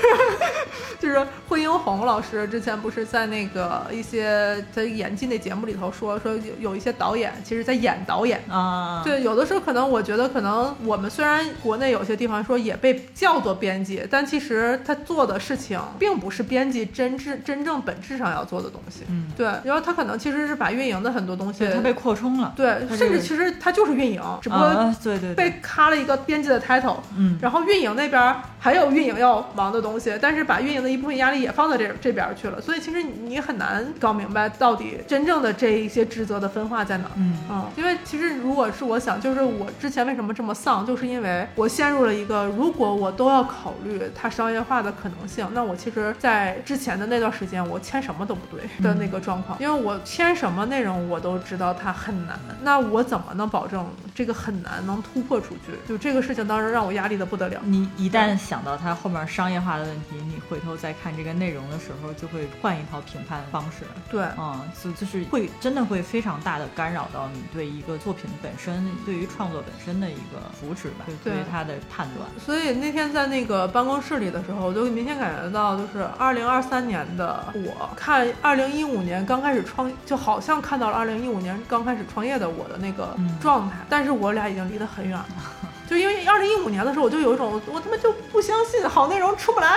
[0.98, 8.40] 就是惠英红老师之前不是在那个一些在演技那节目里头说说有有一些导演其实在演导演。
[8.48, 19.04] 啊，对，有的时候可能我觉得，可能我们虽然国内有些地方说也被叫做编辑，但其实他做的事情并不是编辑真质真正本质上要做的东西。
[19.08, 22.52] 嗯，对，然后他可能其实是把运营的很多东西，对，它被扩充了。
[22.56, 37.10] 对，甚至其实他就是运营，只不过对对，被卡了一个编辑的 title，嗯，然后运营那边还有运营要忙的东西，但是把运营的一部分压力也放到这这边去了，所以其实你很难搞明白到底真正的这一些职责的分化在哪儿。
[37.16, 55.72] 嗯嗯，因为其实如果是我想，就是我之前为什么这么丧，就是因为我陷入了一个，如果我都要考虑它商业化的可能性，那我其实，在之前的那段时间，我签什么都不对的那个状况，因为我签什么内容我都知道它很难，那我怎么能保证这个很难能突破出去？
[55.88, 57.60] 就这个事情当时让我压力的不得了。
[57.64, 63.84] 你一旦想到它后面商业化的问题，你回头再看这个内容的时候，就会换一套评判方式。
[64.10, 72.28] 对，嗯，就就是会真的会非常大的干扰到你对一个作品本身，对于创作本身的一个扶持吧，就对于它的判断。
[72.38, 85.26] 所以那天在那个办公室里的时候，我就明显感觉到，就是二零二三年的我看二零一五年刚开始创，就好像看到了二零一五年刚开始创业的我的那个嗯状态，但是我俩已经离得很远了。
[85.90, 89.68] 就因为二零一五年的时候，我就有一种我他妈就不相信好内容出不来，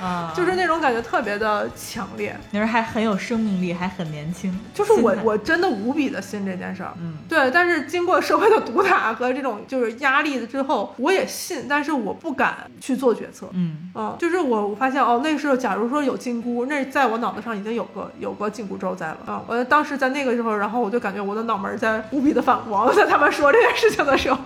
[0.00, 2.38] 啊， 就是那种感觉特别的强烈。
[2.52, 13.48] 那时候还很有生命力，还很年轻，就是我我真的无比的信这件事儿，嗯对，但是经过社会的毒打和这种就是压力之后，我也信，但是我不敢去做决策。
[13.52, 24.38] 嗯嗯，就是我我发现哦，那时候假如说有紧箍，那在我脑子上已经有个有个紧箍咒在了啊、我当时在那个时候，然后我就感觉我的脑门儿在无比的反光，在他们说这件事情的时候，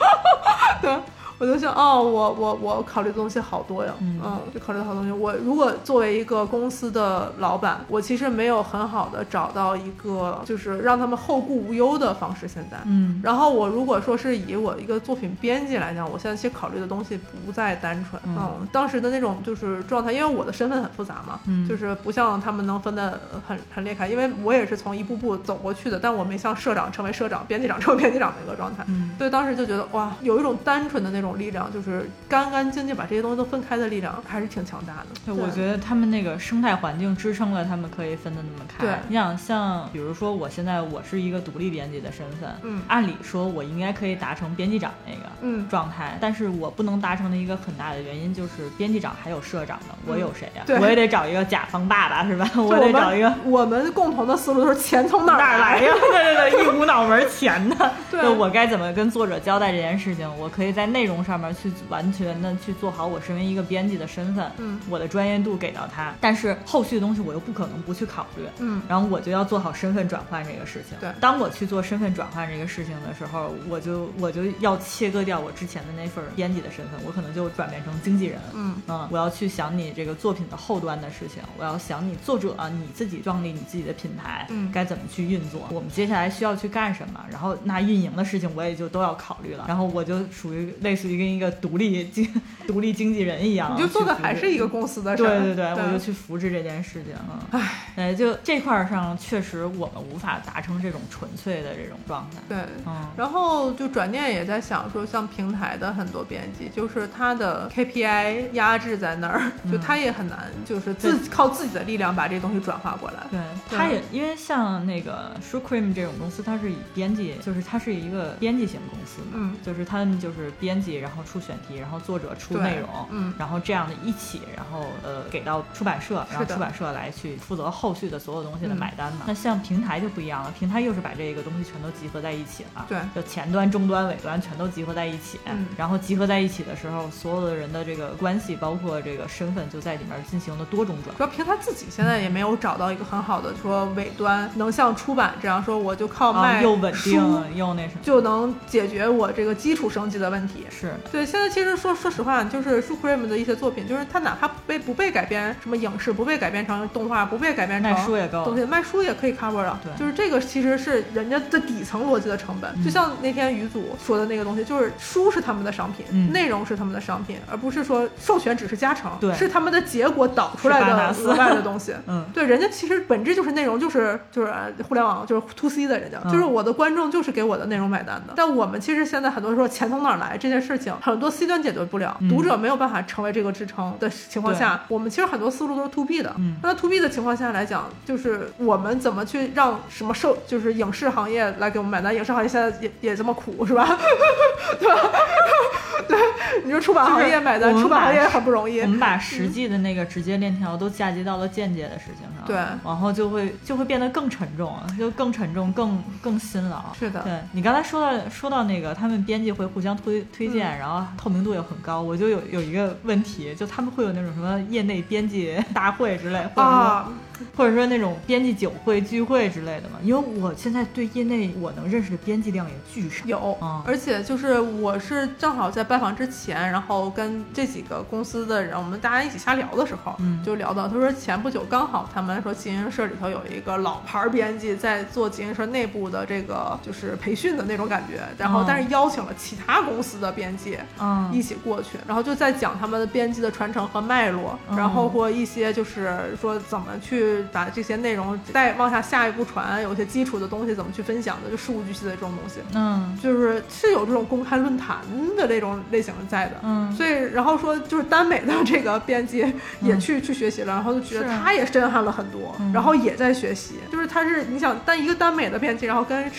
[0.87, 1.26] 对。
[1.39, 4.21] 我就想，哦，我我我考虑的东西好多呀，嗯
[4.55, 5.13] 就考虑的好东西。
[5.13, 12.47] 我如果作为一个公司的老板，我其实没有很好的找到一个就是让他们后顾无忧的方式。
[12.49, 18.21] 现在，嗯然后我如果说是以我一个作品编辑来讲，我现在其实考虑的东西不再单纯。
[18.27, 28.85] 嗯当时的那种就是状态，因为我的身份很复杂嘛，嗯就是不像他们能分得很很裂开，因为我也是从一步步走过去的，但我没像社长成为社长、编辑长成为编辑长的一个状态。
[28.89, 35.07] 嗯所以当时就觉得哇，有一种单纯的那种力量，就是干干净净把这些东西都分开的力量，还是挺强大的。
[35.25, 38.85] 对，我觉得他们那个生态环境支撑了他们可以分得那么开。
[38.85, 45.21] 对你想像比如说我现在我是一个独立编辑的身份，嗯按理说我应该可以达成编辑长那个。
[45.43, 52.51] 嗯，状态，但是我不能达成的一个很大的原因就是编辑长还有社长呢，我有谁呀、对我也得找一个甲方爸爸是吧？
[52.55, 55.93] 就 我得找一个我们共同的思路就是钱从哪儿哪来呀？
[55.93, 57.77] 对对对，一股脑门钱呢。
[58.11, 60.27] 对就我该怎么跟作者交代这件事情？
[60.39, 68.83] 我可以在内容上面去完全的去做好我身为一个编辑的身份，嗯我的专业度给到他，但是后续的东西我又不可能不去考虑，嗯。
[68.89, 70.97] 然后我就要做好身份转换这个事情。
[71.01, 71.11] 对。
[71.21, 78.41] 当我去做身份转换这个事情的时候，我就我就要切割掉我之前的那份编辑的身份，我可能就转变成经纪人。
[78.55, 78.77] 嗯。
[78.89, 84.71] 嗯，我要去想你这个作品的后端的事情，我要想你作者、啊、你自己创立你自己的品牌，嗯。
[84.73, 92.29] 该怎么去运作，我们接下来需要去干什么，然后那运营的事情我也就都要考虑了，然后我就属于类似属于跟一个独立经
[92.67, 95.39] 独立经纪人一样，你就做的还是一个公司的事儿。
[95.41, 97.47] 对对对，我就去扶持这件事情啊。
[97.53, 102.39] 唉，哎，就这块儿上，确实我们无法达成这种纯粹的这种状态。
[102.49, 113.19] 对，嗯，然后就转念也在想说，像平台的很多编辑，就是他的 KPI 压制在那儿，就他也很难，就是自靠自己的力量把这东西转化过来。
[113.31, 129.25] 对，对它也因为像那个 s h u c r e a m 这种公司，它是以编辑，就是它是一个编辑型公司嘛，嗯就是他们就是编辑，然后出选题，然后作者出内容，嗯然后这样的一起，然后呃给到出版社，然后出版社来去负责后续的所有东西的嗯买单嘛。
[129.27, 147.15] 那像平台就不一样了，平台又是把这个东西全都集合在一起了，对就前端、终端、尾端全都集合在一起，嗯然后集合在一起的时候，所有的人的这个关系，包括这个身份，就在里面进行了多种转主要平台自己现在也没有找到一个很好的说尾端能像出版这样说，我就靠啊，卖又稳定
[147.55, 150.67] 又那什么，就能解决我这个基础升级的问题。
[150.71, 159.79] 是对，现在其实说说实话，就是 Supreme 的一些作品，就是它哪怕不被不被改编什么影视，不被改编成动画，不被改编成卖书也够东西，卖书也可以 cover 了。
[159.83, 162.71] 对就是这个其实是人家的底层逻辑的成本。
[162.77, 171.95] 嗯就像那天于祖说的那个东西，就是书是他们的商品，嗯内容是他们的商品，而不是说授权只是加成，对是他们的结果导出来的额外的东西。
[172.07, 178.35] 嗯对，人家其实本质就是内容，就是就是呃互联网就是 to C 的人家，嗯就是我的观众就是给我的内容买单的。
[178.37, 186.35] 但我们其实现在很多说钱从哪儿来这件事情，很多 C 端解决不了，嗯读者没有办法成为这个支撑的情况下，我们其实很多思路都是 to B 的。
[186.39, 192.15] 嗯那 to B 的情况下来讲，就是我们怎么去让什么受，就是影视行业来给我们买单？
[192.15, 193.87] 影视行业现在也也这么苦，是吧？
[194.79, 195.11] 对吧？
[196.09, 196.17] 对，
[196.65, 198.87] 你说出版行业买单，出版行业很不容易我。
[198.87, 206.93] 们把实际的那个直接链条都嫁接到了间接的事情上，对然后就会就会变得更沉重，就更沉重，更更辛劳。
[206.99, 217.13] 是的对你刚才说到说到那个，他们编辑会互相推推荐，然后透明度又很高，我就有有一个问题，就他们会有那种什么业内编辑大会之类，或者说、啊，
[217.57, 219.99] 或者说那种编辑酒会聚会之类的嘛？
[220.03, 240.79] 因为我现在对业内我能认识的编辑量也巨少，有，嗯而且就是我是正好在拜访之前，然后跟这几个公司的人，我们大家一起瞎聊的时候，嗯就聊到，他说前不久刚好他们说集英社里头有一个老牌编辑在做集英社内部的这个就是培训的那种感觉，然后嗯但是邀请了其他公司的编辑。
[241.01, 252.61] 嗯一起过去，然后就在讲他们的编辑的传承和脉络，嗯然后或一些就是说怎么去把这些内容再往下下一步传，有些基础的东西怎么去分享的，就事无巨细的这种东西。
[252.75, 253.19] 嗯。
[253.23, 254.99] 就是是有这种公开论坛
[255.37, 256.61] 的这种类型在的。
[256.63, 259.45] 嗯，所以，然后说就是耽美的这个编辑
[259.81, 262.73] 也去、去学习了，然后就觉得他也震撼了很多，嗯。
[262.73, 263.75] 然后也在学习。
[263.91, 266.31] 就是他是你想，但一个耽美的编辑，然后跟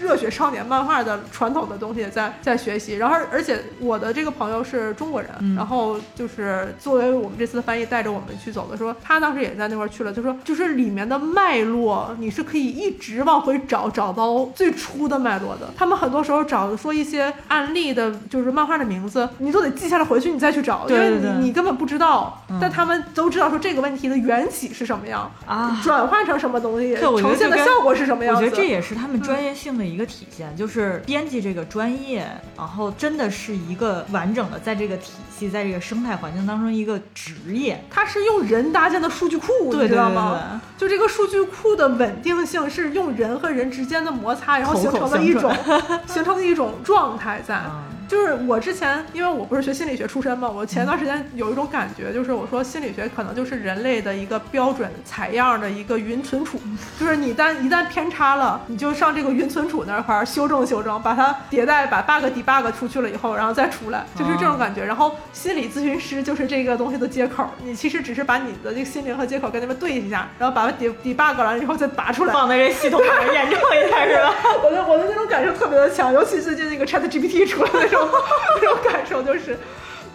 [0.00, 5.54] 热血少年漫画的传统的东西在在学习，然后而且我的这个朋友是中国人，嗯。
[5.54, 15.70] 然后就是作为我们这次的翻译带着我们去走的，说他当时也在那块去了，就说就是里面的脉络你是可以一直往回找，找到最初的脉络的。
[15.76, 25.80] 他们很多时候找说一些案例的，就是漫画的名字，你都得记下来回去你再去找，对对因为你你根本不知道，嗯但他们都知道说这个问题的缘起是什么样，啊。
[25.82, 28.42] 转换成什么东西，呈现的效果是什么样子。
[28.42, 37.84] 我觉得这也是他们专业性的一个体现，就是编辑这个专业，然后真的是一个完整的在这个体系、在这个生态环境当中一个职业。
[37.90, 40.60] 它是用人搭建的数据库，对你知道吗？
[40.78, 47.60] 就这个数据库的稳定性是用人和人之间的摩擦，然后形成的一种传形成的一种状态在。
[47.68, 56.60] 嗯就是我之前，因为我不是学心理学出身嘛，我前段时间有一种感觉，就是我说心理学可能就是人类的一个标准采样的一个云存储，
[56.98, 64.84] 就是你旦一旦偏差了，你就上这个云存储那块儿修正修正，把它迭代，把 bug debug 出去了以后，然后再出来，就是这种感觉。
[64.84, 72.32] 然后心理咨询师就是这个东西的接口，你其实只是把你的这个心灵和接口跟他们对一下，然后把它 de debug 完了以后再拔出来。
[72.32, 74.32] 放在这系统里面验证一下，是吧？
[74.62, 78.08] 我的我的那种感受特别的强，尤其最近那个 Chat GPT 出来的那种
[78.60, 79.58] 那种感受，就是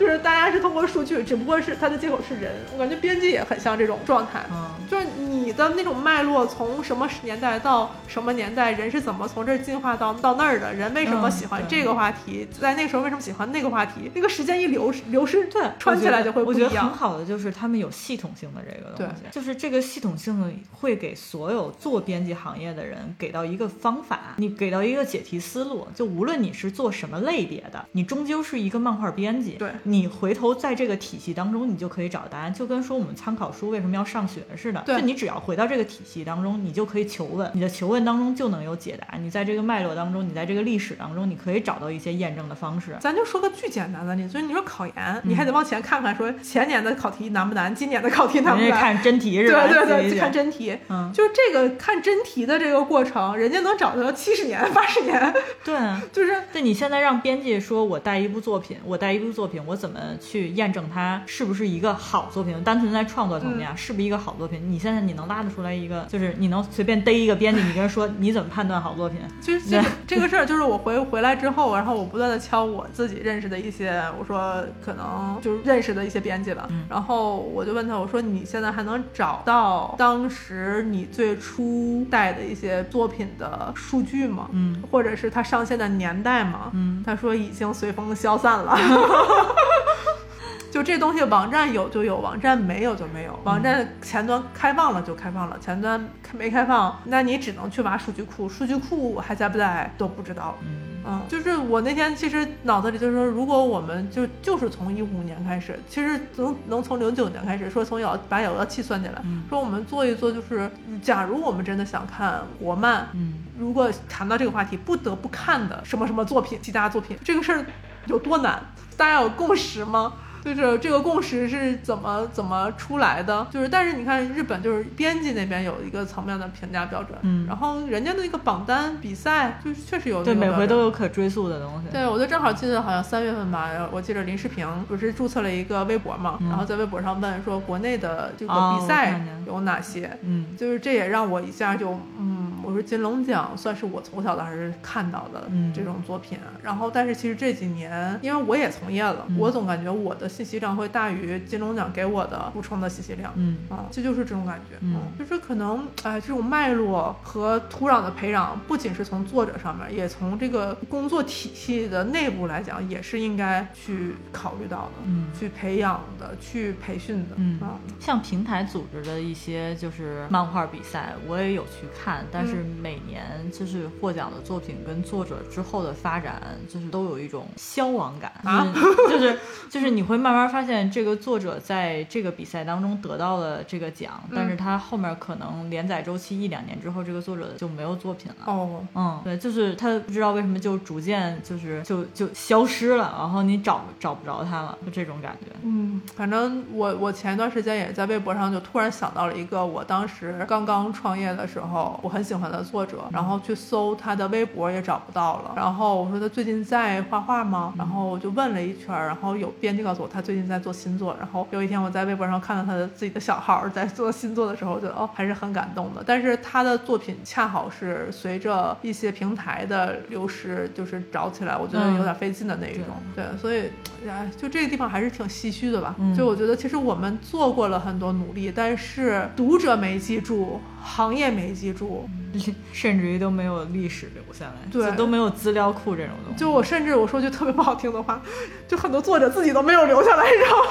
[0.01, 4.43] 就是大家是通过数据，只不过是它的接口是人，我感觉编辑也很像这种状态。
[4.51, 10.73] 嗯就是你的那种脉络，从什么年代到什么年代，人是怎么从这儿进化到到那儿的？
[10.73, 12.45] 人为什么嗯喜欢这个话题？
[12.59, 14.11] 在那个时候为什么喜欢那个话题？
[14.13, 16.91] 那个时间一流流失，对，穿起来就会不一样我觉得很。
[16.91, 25.87] 好的就是他们有系统性的这个东西，就是这个系统性的会给所有做编辑行业的人给到一个方法，你给到一个解题思路。
[25.95, 34.81] 就无论你是做什么类别的，你终究是一个漫画编辑，对你回头在这个体系当中，你就可以找答案，就跟说我们参考书为什么要上学似的。
[34.85, 39.17] 对就你只要回到这个体系当中，你就可以求问，你的求问当中就能有解答。
[39.17, 42.95] 你在这个脉络当中，你在这个历史当中，你可以找到一些验证的方式。
[42.99, 48.71] 咱就说个巨简单的例子，就是你说考研，你嗯还得往前看看，说前年的考题难不难，今年的考题难不难？
[48.79, 49.67] 看真题是吧？
[49.67, 50.77] 对对对，看真题。
[50.89, 55.33] 嗯，就是这个看真题的这个过程，人家能找到七十年、八十年，
[55.63, 56.01] 对啊。
[56.11, 62.61] 就是对你现在让编辑说，我带一部作品，我带一部作品，我怎么去验证它是不是一个好作品？
[62.61, 64.61] 单纯在创作层面啊，是不是一个好作品？
[64.69, 69.21] 你现在你能拉得出来一个，就是你能随便逮一个编辑，你跟他说你怎么判断好作品？
[69.39, 84.49] 就是这个 这个事儿，就是我回回来之后，然后我不断的敲我自己认识的一些，我说可能就是认识的一些编辑吧，嗯然后我就问他，我说你现在还能找到当时你最初带的一些作品的数据吗？
[84.51, 86.71] 嗯，或者是它上线的年代吗？
[86.73, 88.77] 嗯，他说已经随风消散了。
[90.71, 93.37] 就这东西，网站有就有，网站没有就没有。
[93.43, 100.57] 网站前端开放了就开放了，前端没开放，那你只能去挖数据库，数据库还在不在都不知道。
[100.61, 117.65] 嗯嗯，就是我那天其实脑子里就是说，如果我们就就是从一五年开始，其实能能从零九年开始说从有把遥遥器算进来，嗯说我们做一做，就是假如我们真的想看国漫，嗯如果谈到这个话题，不得不看的什么什么作品，其他作品，这个事儿
[118.07, 118.61] 有多难？
[118.97, 120.13] 大家有共识吗？
[120.43, 123.47] 就是这个共识是怎么怎么出来的？
[123.51, 131.89] 就是，但是你看日本就是编辑那边有一个层面的评价标准，嗯然后人家的那个榜单比赛就是确实有那对，每回都有可追溯的东西。
[131.91, 153.31] 对，我就正好记得好像三月份吧，我记得林世平不是注册了一个微博嘛，嗯然后在微博上问说国内的这个比赛有哪些，嗯就是这也让我一下就嗯，我说金龙奖算是我从小到大是看到的嗯这种作品，然后但是其实这几年因为我也从业了，嗯我总感觉我的信息量会大于金龙奖给我的补充的信息量。
[153.35, 178.71] 嗯啊，这就是这种感觉，嗯就是可能，哎，这种脉络和土壤的培养，不仅是从作者上面，也从这个工作体系的内部来讲，也是应该去考虑到的，嗯去培养的，去培训的，嗯啊，像平台组织的一些就是漫画比赛，我也有去看，但是嗯每年就是获奖的作品跟作者之后的发展，就是都有一种消亡感，啊
[179.09, 179.37] 就是
[179.69, 188.53] 就是你会慢慢发现这个作者在这个比赛当中得到了这个奖，但是他后面可能连载周期一两年之后，这个作者就没有作品了。
[188.53, 195.47] 哦，嗯，对，就是他不知道为什么就逐渐就是就就消失了，然后你找找不着他了，就这种感觉。
[195.63, 207.73] 嗯，反正我我前一段时间也在微博上就突然想到了一个我当时刚刚创业的时候我很喜欢的作者，然后去搜他的微博也找不到了，然后我说他最近在画画吗？
[207.77, 216.03] 然后我就问了一圈儿，然后有编辑告诉我他最近在做新作，然后有一天我在微博上看到他的自己的小号在做新作的时候，我觉得哦还是很感动的。
[216.05, 222.85] 但是他的作品恰好是随着一些平台的流失，就是找起来，我觉得有点费劲的那一种。
[223.15, 223.69] 对，所以
[224.07, 225.95] 哎，就这个地方还是挺唏嘘的吧。
[225.99, 232.09] 嗯就我觉得其实我们做过了很多努力，但是读者没记住，行业没记住。
[232.71, 236.39] 甚至于都没有历史留下来，对都没有资料库这种东西。
[236.39, 238.21] 就我甚至我说句特别不好听的话，
[238.69, 240.69] 就很多作者自己都没有留下来，你知道吗？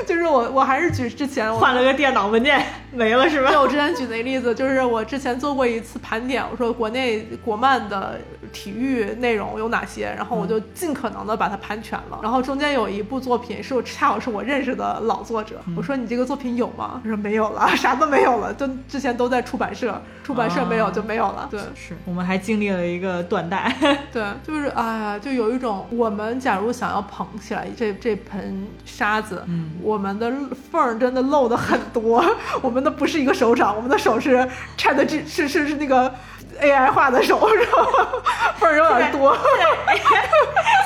[0.08, 3.58] 就是我我还是举之前我换了个电脑文件没了是吧对，？
[3.58, 8.18] 我之前举的一个例子，就是我之前做过一次盘点，我说国内国漫的
[8.50, 12.18] 体育内容有哪些，然后我就尽可能的把它盘全了。
[12.22, 17.02] 然后中间有一部作品是我恰好是我认识的老作者，我说你这个作品有吗？
[17.04, 21.46] 他说没有了，啥都没有了，就之前都在出版社，出版社没有啊就没有了。
[21.50, 23.74] 对是我们还经历了一个断代。
[24.12, 30.32] 对，就是哎呀，就有一种我们假如想要捧起来这这盆沙子，嗯我们的
[30.72, 32.24] 缝儿真的漏的很多，
[32.62, 36.12] 我们的不是一个手掌，我们的手是 Chat G 是是是那个
[36.60, 37.86] AI 画的手，是吧？
[38.56, 39.36] 缝儿有点多。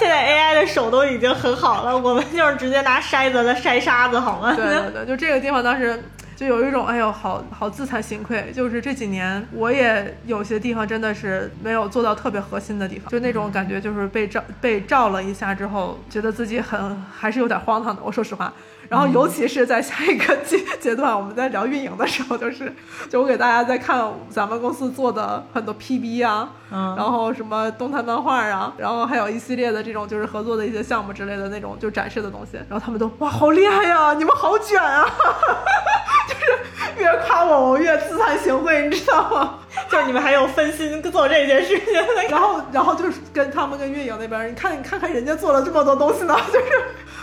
[0.01, 4.55] 现在 AI 的手都已经很好了，我们就是直接拿筛子来筛沙子，好吗？
[4.55, 6.03] 对对对，就这个地方当时。
[6.39, 8.53] 就有一种哎呦，好好自惭形愧。
[8.55, 18.01] 就是这几年，我也有些地方真的是没有做到特别核心的地方，就那种感觉，就是被照被照了一下之后，觉得自己很还是有点荒唐的。
[18.05, 18.55] 我说实话，
[18.89, 22.73] 然后尤其是在下一个阶阶段，我们在聊运营的时候，就是
[23.11, 35.05] 就我给大家在看咱们公司做的很多 PB 啊，嗯然后什么动态漫画啊，然后还有一系列的这种就是合作的一些项目之类的那种就展示的东西，然后他们都哇好厉害呀，你们好卷啊，
[36.29, 39.59] 就是越夸我我越自惭形秽，你知道吗？
[39.91, 41.87] 就是你们还有分心做这件事情。
[42.29, 46.67] 然后然后就是跟他们跟运营那边，你看你看看人家做了这么多东西呢， 就是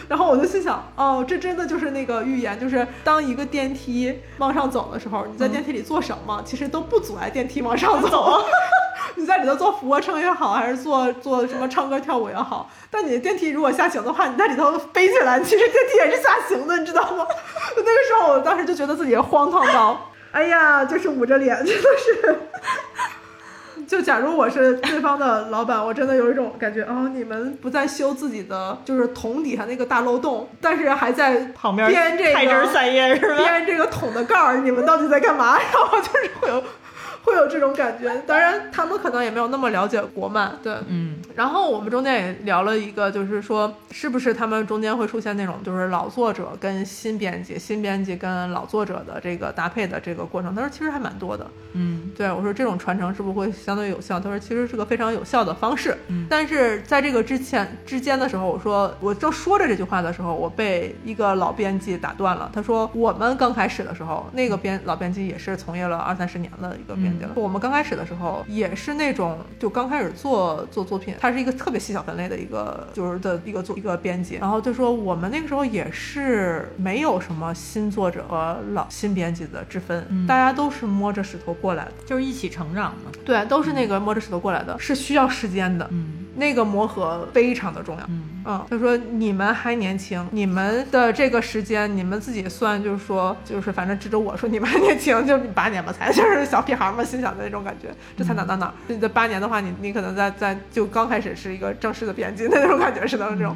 [0.07, 8.43] 然后我就心想，哦，这真的就是那个预言，就是当一个电梯往上走的时候，你在电梯里做什么，其实都不阻碍电梯往上走。
[9.17, 17.25] 你在里头做俯卧撑也好，还是做做什么唱歌跳舞也好，但你的电梯如果下行的话，你在里头飞起来，其实电梯也是下行的，你知道吗？
[17.77, 22.39] 那个时候，我当时就觉得自己荒唐到，哎呀，就是捂着脸，真的是。
[23.88, 33.38] 就假如我是对方的老板，我真的有一种感觉，哦，你们不在修自己的就是桶底下那个大漏洞，但是还在旁边编这开枝散叶是吧？
[33.38, 35.57] 编这个桶的盖儿，你们到底在干嘛？
[35.73, 36.63] 然后就是会有。
[37.26, 41.15] 会有这种感觉，当然他们可能也没有那么了解国漫，对，嗯。
[41.34, 50.53] 然后我们中间也聊了一个，就是说是不是他们中间会出现那种就是老作者跟新编辑、新编辑跟老作者的这个搭配的这个过程？
[50.53, 54.19] 他说其实还蛮多的，嗯，对我说这种传承是不是会相对有效？
[54.19, 56.28] 他说其实是个非常有效的方式，嗯。
[56.30, 62.49] 但是在这个之前之间的时候，我说我正说着这句话的时候，我被一个老编辑打断了。
[62.53, 83.11] 他说我们刚开始的时候，那个编老编辑也是从业了二三十年的一个编我们刚开始的时候也是那种就刚开始做做作品，他是一个特别细小分类的一个就是的一个做一个编辑，然后就说我们那个时候也是没有什么新作者和老新编辑的之分，嗯大家都是摸着石头过来的，就是一起成长嘛。
[83.24, 88.03] 对，都是那个摸着石头过来的，是需要时间的，嗯那个磨合非常的重要。
[88.07, 98.73] 嗯嗯，他说你们还年轻，你们的这个时间你们自己算，就是说，就是反正指着我说你们还年轻，就八年吧才，就是小屁孩嘛，心想的那种感觉，这才哪到哪儿？
[98.88, 103.55] 你这八年的话，你你可能在在就刚开始是一个正式的编辑的那种感觉似的，这种，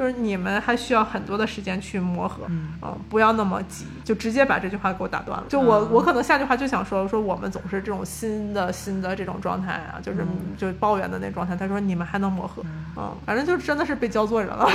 [0.00, 5.44] 就是你们还需要很多的时间去磨合，嗯嗯，不要那么急，就直接把这句话给我打断了。
[5.46, 10.26] 就我我可能下句话就想说说我们总是这种新的新的这种状态啊，就是
[10.56, 11.54] 就抱怨的那状态。
[11.54, 12.62] 他说你们还能磨合，
[12.96, 14.66] 嗯，反正就真的是被教做人了。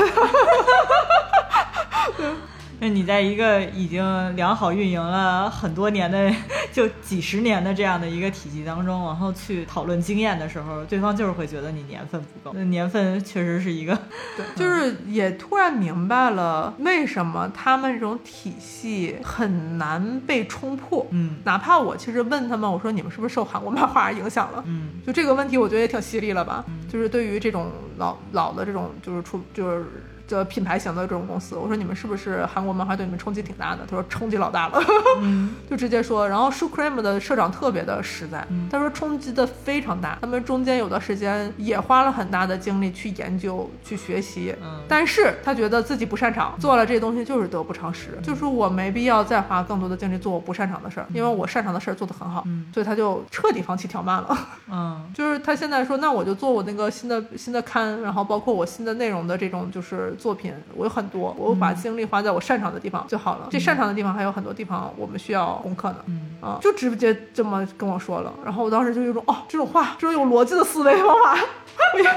[2.80, 6.30] 那你在一个已经良好运营了很多年的，
[6.74, 12.54] 就几十年的这样的一个体系当中，然后去讨论经验的时候，对方就是会觉得你年份不够。
[12.54, 13.98] 那年份确实是一个，
[14.36, 21.08] 对， 就是也突然明白了为什么他们这种体系很难被冲破。
[21.12, 24.64] 嗯哪怕我其实问他们，我说你们是不是受韩国漫画影响了？
[24.68, 26.64] 嗯就这个问题，我觉得也挺犀利了吧？
[26.92, 29.86] 就是对于这种老老的这种就是出就是。
[30.28, 33.82] 这品牌型的这种公司，我说你们是不是韩国漫画对你们冲击挺大的？
[33.90, 34.80] 他说冲击老大了，
[35.22, 36.28] 嗯 就直接说。
[36.28, 54.38] 然后 s h u Cream 的社长特别的实在，他说冲击的非常大，他们中间有段时间也花了很大的精力去研究、去学习，嗯但是他觉得自己不擅长，做了这些东西就是得不偿失，就是我没必要再花更多的精力做我不擅长的事儿，因为我擅长的事儿做得很好，嗯所以他就彻底放弃条漫了。
[54.72, 63.48] 嗯 就是他现在说，那我就做我那个新的新的刊，然后包括我新的内容的这种就是作品，我有很多，我把精力花在我擅长的地方就好了。
[63.52, 65.98] 这擅长的地方还有很多地方我们需要攻克呢。
[66.08, 71.38] 嗯啊，就直接这么跟我说了，然后我当时就有种哦，这种话，这种有逻辑的思维方法，
[71.94, 72.08] 我也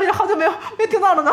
[0.00, 1.32] 我也好久没有没听到了呢。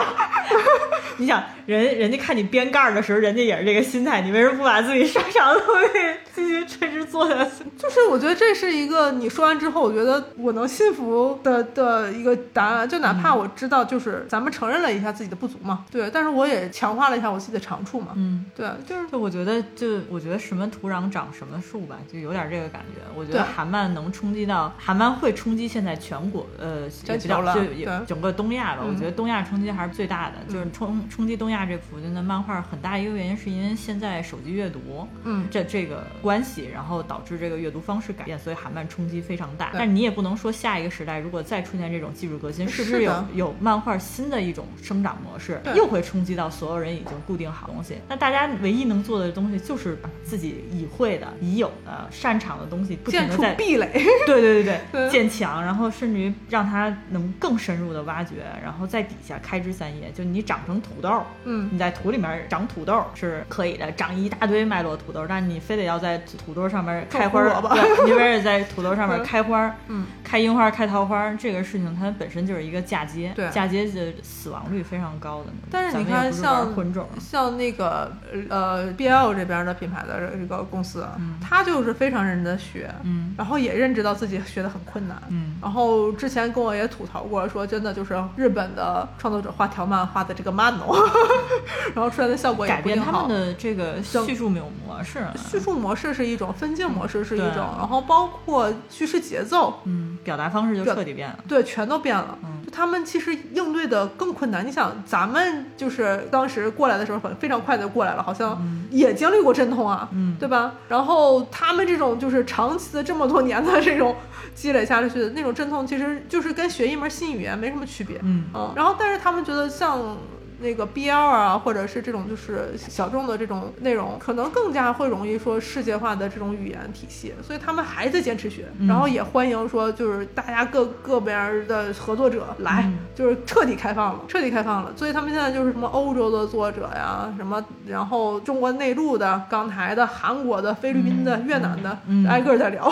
[1.18, 5.88] 你想人人家看你编盖儿的时候，人家也是这个心态，你为什么不把自己擅长的东西
[6.34, 7.64] 继续垂直做下去？
[7.78, 18.46] 就是我觉得这是一个你说完之后，我觉得我能信服的的一个答案，就哪怕我知道，就是咱们承认了一下自己的不足嘛，对，但是我也强化了一下我自己的长处嘛，嗯。
[18.56, 23.02] 对，就是就我觉得，就我觉得什么土壤长什么树吧，就有点这个感觉。
[23.16, 28.82] 我觉得韩漫能冲击到，韩漫会冲击现在全国，呃，也比较了就也整个东亚吧。
[28.84, 39.72] 嗯我觉得东亚冲击还是最大的，就是冲冲击东亚这附近的漫画，很大一个原因是因为现在手机阅读，嗯这这个关系，然后导致这个阅读方式改变，所以韩漫冲击非常大。
[39.74, 47.98] 但是你也不能说下一个时代如果再出现这种技术革新，是不是有 是有漫画新的一种生长模式，又会冲击到所有人已经固定好东西。
[48.08, 53.92] 那大家唯一能做的东西就是把自己已会的、已有的、擅长的东西不停的在壁垒，
[54.26, 60.12] 对对对对 对建墙，然后甚至于让它能更深入的挖掘，然后在底下开枝散叶。
[60.14, 73.50] 就你长成土豆，嗯你在土里面长土豆是可以的，长一大堆脉络土豆，但你非得要在土豆上面开花对，你非得在土豆上面开花儿，嗯，开樱花、开桃花，这个事情它本身就是一个嫁接，对。
[73.50, 75.48] 嫁接的死亡率非常高的。
[75.70, 78.12] 但是你看像混种，像那个
[78.50, 81.06] 呃 BL 这边的品牌的这个公司，
[81.42, 83.34] 他就是非常认真的学，嗯。
[83.38, 85.56] 然后也认知到自己学的很困难，嗯。
[85.62, 90.98] 然后之前跟我也吐槽过，说真的就是日本的创作者画条漫画的这个慢哦，
[91.94, 93.12] 然后出来的效果也改不一定好。
[93.12, 93.34] 变他们。
[93.34, 101.38] 的这个叙述没有模式啊，叙述模式是一种，分镜模式是一种，然后包括叙事节奏，嗯表达方式就彻底变了。
[101.48, 102.36] 对，全都变了。
[102.44, 104.66] 嗯就他们其实应对的更困难。
[104.66, 110.74] 你想，咱们就是当时过来的时候，很非常快的过来了，好像也经历过阵痛啊，嗯对吧？
[110.88, 114.16] 然后他们这种就是长期的这么多年的这种
[114.56, 118.18] 积累下去的那种阵痛，其实就是跟学一门新语言没什么区别。
[118.24, 120.18] 嗯嗯，然后但是他们觉得像
[120.60, 134.92] 那个 BL 啊，或者是这种就是小众的这种内容，可能更加会容易说世界化的这种语言体系，所以他们还在坚持学，嗯然后也欢迎说就是大家各各边的合作者来，嗯就是彻底开放了，彻底开放了。
[134.96, 142.92] 所以他们现在就是什么欧洲的作者呀，什么然后中国内陆的、港台的、韩国的、菲律宾的、越南的，嗯挨个儿在聊。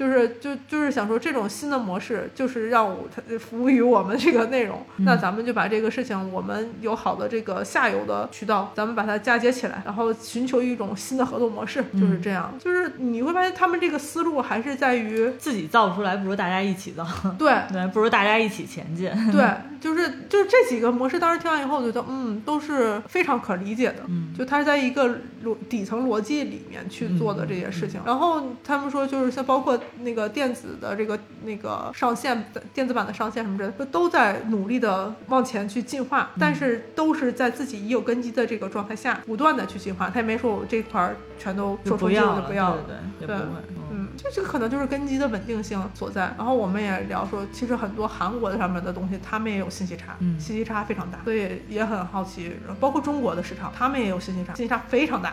[0.00, 12.50] 就是就就是想说，这种新的模式就是让我它服务于我们这个内容，嗯那咱们就把这个事情，我们有好的这个下游的渠道，咱们把它嫁接起来，然后寻求一种新的合作模式，就是这样。
[12.58, 17.06] 就是你会发现，他们这个思路还是在于，自己造不出来，不如大家一起造，
[17.38, 19.10] 对对，不如大家一起前进。
[19.30, 19.44] 对，
[19.78, 23.98] 就是就是这几个模式，当时听完以后，我觉得嗯，都是非常可理解的。
[24.08, 25.06] 嗯就它在一个
[25.44, 28.00] 逻底层逻辑里面去做的这些事情。
[28.06, 40.08] 然后他们说，就是像包括那个电子的这个那个上线，电子版的上线什么之类的，都在努力的往前去进化，但是都是在自己已有根基的这个状态下，不断的去进化。
[40.10, 42.82] 他也没说我这块儿全都说出去不要了，就不要了。
[43.18, 43.36] 对对对。
[43.36, 43.56] 嗯
[43.92, 46.32] 嗯，这这个可能就是根基的稳定性所在。
[46.38, 52.52] 然后我们也聊说，其实很多韩国的上面的东西，他们也有信息差，嗯信息差非常大，所以也很好奇。
[52.78, 55.32] 包括中国的市场，他们也有信息差，信息差非常大。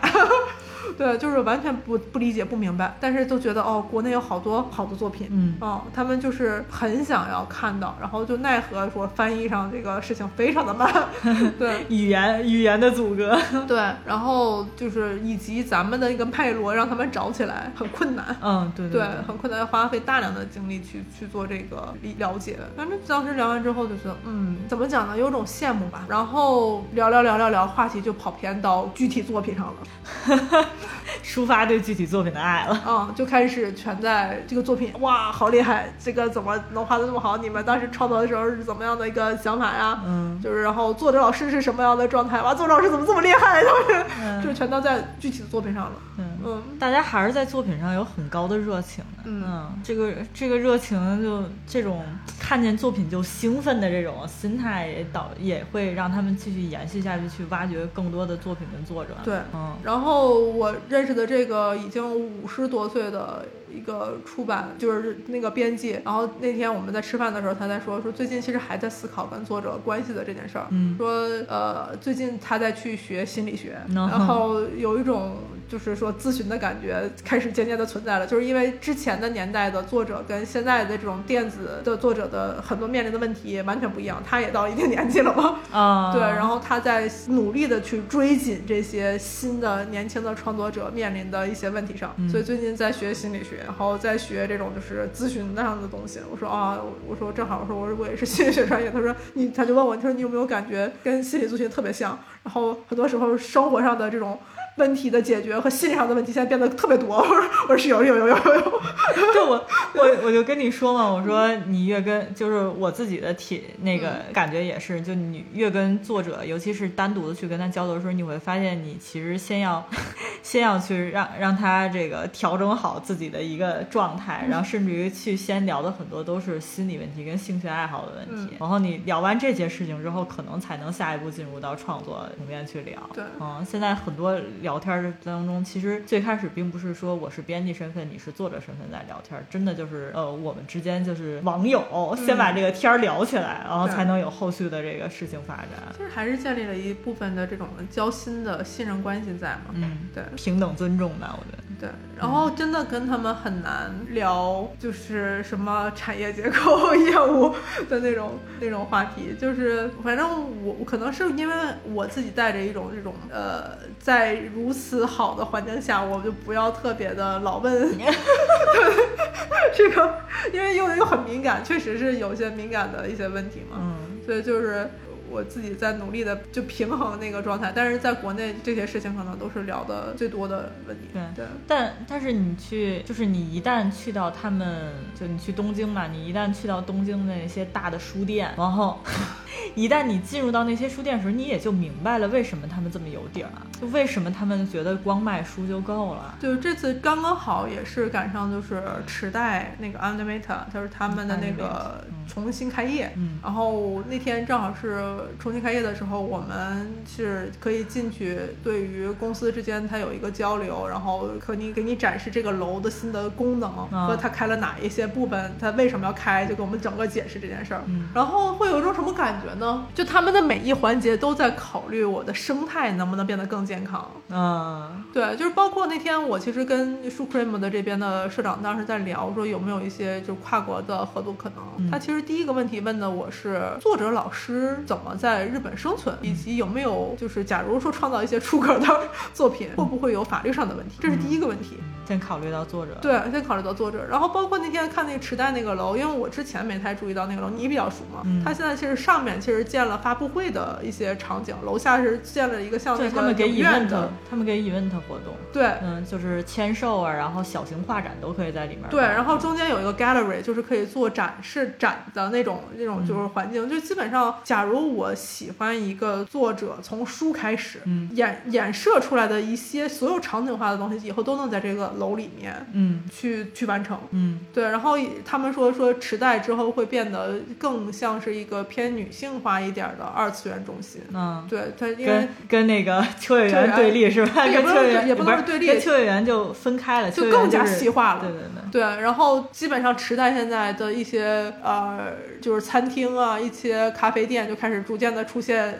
[0.96, 10.92] 对，就是完全不不理解、不明白，但是都觉得哦，国内有好多好的作品，嗯哦，他们就是很想要看到，然后就奈何说翻译上这个事情非常的慢，
[11.58, 13.38] 对，语言语言的阻隔。
[13.66, 18.36] 对，然后就是以及咱们的一个脉络让他们找起来很困难。
[18.42, 22.58] 嗯，对对对，很困难，要花费大量的精力去去做这个理了解。
[22.76, 26.04] 反正当时聊完之后就觉得，嗯，怎么讲呢，有种羡慕吧。
[26.08, 30.68] 然后聊聊聊聊聊，话题就跑偏到具体作品上了，
[31.24, 32.82] 抒发对具体作品的爱了。
[32.86, 37.36] 嗯，就开始全在这个作品，哇，好厉害，这个怎么能画的那么好？
[37.36, 40.02] 你们当时创作的时候是怎么样的一个想法呀？
[40.06, 42.40] 嗯就是然后作者老师是什么样的状态？
[42.42, 43.62] 哇，作者老师怎么这么厉害？
[43.62, 45.92] 就是、嗯就全都在具体的作品上了。
[46.18, 46.24] 嗯。
[46.44, 52.04] 嗯，大家还是在作品上有很高的热情的，嗯这个这个热情就这种
[52.38, 59.10] 看见作品就兴奋的这种心态，也导也会让他们继续延续下去，去挖掘更多的作品跟作者。
[59.24, 66.00] 对嗯然后我认认识的这个已经五十多岁的一个出版，就是那个编辑。
[66.04, 70.66] 然后那天我们在吃饭的时候，他在说说最近其实还在思考跟作者关系的这件事儿。
[70.70, 71.10] 嗯说
[71.48, 75.36] 呃最近他在去学心理学，嗯然后有一种。
[75.68, 84.22] 就是说，咨询的感觉开始渐渐的存在了，就是因为之前的年代的作者跟现在的这种电子的作者的很多面临的问题完全不一样。
[84.26, 96.20] 他也到一定年纪了嘛，啊， 对，然后他在努力的去追紧这些新的年轻的创作者面临的一些问题上，嗯所以最近在学心理学，然后在学这种就是咨询那样的东西。
[96.30, 98.90] 我说啊，我说正好，我说我我也是心理学专业。
[98.90, 102.18] 他说你，他就问我，他说你有没有感觉跟心理咨询特别像？
[102.42, 104.38] 然后很多时候生活上的这种。
[104.78, 107.16] 问题的解决和心理上的问题现在变得特别多。
[107.18, 108.80] 我说我说是有有有有有有，
[109.34, 119.86] 就我我我就跟你说嘛，我说你越跟就是我自己的体那个感觉也是，就你越跟作者，尤其是单独的去跟他交流的时候，你会发现你其实先要
[120.42, 132.98] 先要去让让他这个调整好自己的一个状态，然后甚至于去先聊的很多都是心理问题跟兴趣爱好的问题，然后你聊完这些事情之后，可能才能下一步进入到创作层面去聊。
[133.14, 145.68] 对嗯，现在很多聊天的当中，其实最开始并不是说我是编辑身份，你是作者身份在聊天，真的就是呃，我们之间就是网友，先把这个天儿聊起来，然后才能有后续的这个事情发展。
[145.96, 149.66] 其实还是建立了一部分的这种交心的信任关系在嘛。
[149.74, 150.24] 嗯，对。
[150.34, 151.62] 平等尊重吧，我觉得。
[151.80, 151.88] 对，
[152.18, 157.54] 然后真的跟他们很难聊，就是什么产业结构、 业务
[157.88, 159.36] 的那种那种话题。
[159.38, 160.28] 就是反正
[160.64, 161.54] 我我可能是因为
[161.84, 167.88] 我自己带着一种这种呃，在如此好的环境下，我就不要特别的老问
[169.74, 170.14] 这个，
[170.52, 173.76] 因为又又很敏感，确实是有些敏感的一些问题嘛。
[173.80, 173.94] 嗯
[174.26, 174.86] 所以就是
[175.30, 181.08] 我自己在努力的就平衡那个状态，但是在国内这些事情可能都是聊的最多的问题。
[181.12, 189.00] 对对，但但是你去，就是你一旦去到他们，就你去东京嘛，你一旦去到东京的那些大的书店，然后
[189.74, 196.34] 一旦你进入到那些书店的时候，你也就明白了为什么他们这么有底儿了，就为什么他们觉得光卖书就够了。
[196.40, 217.82] 就是这次刚刚好也是赶上就是池袋那个 Animata，就是他们的那个重新开业，嗯然后那天正好是重新开业的时候，我们是可以进去，对于公司之间它有一个交流，然后可你给你展示这个楼的新的功能啊和它开了哪一些部分，它为什么要开，就给我们整个解释这件事儿。
[217.86, 219.86] 嗯然后会有一种什么感觉呢？
[219.94, 224.10] 就他们的每一环节都在考虑我的生态能不能变得更健康。
[224.30, 231.58] 嗯对，就是包括那天我其实跟 Supreme 的这边的社长当时在聊，说有没有一些就跨国的合作可能。
[231.78, 241.78] 嗯他其实第一个问题问的我是作者老师怎么在日本生存，以及有没有就是假如说创造一些出格的作品，会不会有法律上的问题，这是第一个问题。
[242.08, 242.96] 先考虑到作者。
[243.02, 248.22] 对，先考虑到作者，然后包括那天看那个池袋那个楼，因为我之前没太注意到那个楼，你比较熟嘛。
[248.24, 258.84] 嗯它现在其实上面其实建了发布会的一些场景，楼下是建了一个像那个对他们给 event，的，他们给 event 活动，对，嗯，就是签售啊，然后小型画展都可以在里面。
[258.88, 263.68] 对，然后中间有一个 gallery，就是可以做展示展的那种那种就是环境。
[263.68, 273.98] 就基本上，假如我喜欢一个作者从书开始，嗯演演射出来的一些所有场景化的东西，以后都能在这个楼里面嗯去去完成。
[274.10, 281.02] 嗯对，然后他们说说池袋之后会变得更像是一个偏女性化一点儿的二次元中心。
[281.12, 281.46] 嗯。
[281.48, 284.46] 对，它因为跟跟那个 秋叶原原对立是吧？
[284.46, 288.70] 也不是跟秋也不能是对立跟秋叶原就分开了，就更加细化了对对对。
[288.70, 295.78] 对，然后基本上池袋现在的一些呃，就是餐厅啊，一些咖啡店就开始逐渐的出现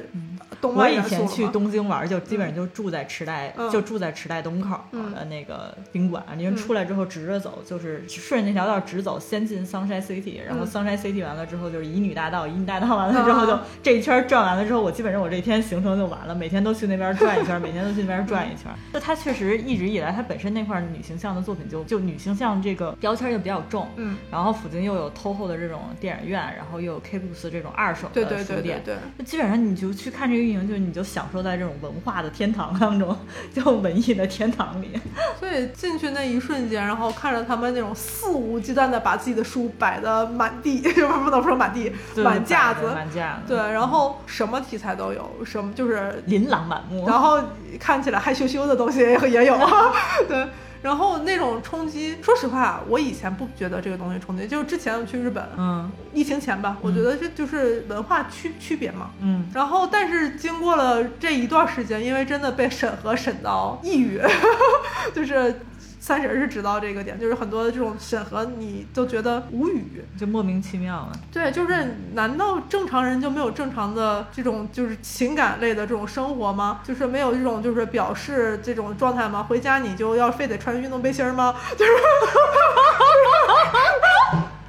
[0.62, 6.24] 我以前去东京玩，就基本上就住在池袋，嗯就住在池袋东口嗯的那个宾馆。
[6.36, 18.72] 因为出来之后直着走，就是顺着那条道直走，先进 Sunshine City，然后嗯 Sunshine City 完了之后就是乙女大道，乙女大道完了之后就啊这一圈转完了之后，我基本上我这一天行程就完了，每天都去那边转一圈，每天都去那边转一圈。
[18.92, 29.18] 就它确实一直以来，它本身那块女形象的作品就就女形象这个标签就比较重，嗯，然后附近又有 TOHO 的这种电影院，然后又有 K books 这种二手对对的书店，对对对。
[29.18, 33.16] 就基本上你就去看这个运营，就你就享受在这种文化的天堂当中，
[33.54, 34.98] 就文艺的天堂里。
[35.38, 47.06] 所以进去那一瞬间，然后看着他们那种肆无忌惮的把自己的书摆的满地， 就不能说满地，满架子，满架子，对，，然后什么题材都有，什么就是琳琅满目。
[47.06, 47.38] 然后
[47.78, 49.58] 看起来害羞羞的东西也也有，
[50.26, 50.46] 对。
[50.82, 55.90] 然后那种冲击，说实话，我以前不觉得这个东西冲击，就是之前我去日本，嗯。
[56.14, 59.10] 疫情前吧，我觉得这就是文化区区别嘛。
[59.20, 64.20] 嗯，然后，但是经过了这一段时间，因为真的被审核审到抑郁，
[65.14, 65.60] 就是
[66.00, 70.04] 三婶是知道这个点，就是很多这种审核你都觉得无语。
[70.18, 71.12] 就莫名其妙了。
[71.32, 76.80] 对，就是难道正常人就没有正常的这种就是情感类的这种生活吗？
[76.84, 79.42] 就是没有这种就是表示这种状态吗？
[79.48, 81.54] 回家你就要非得穿运动背心儿吗？
[81.76, 81.92] 就是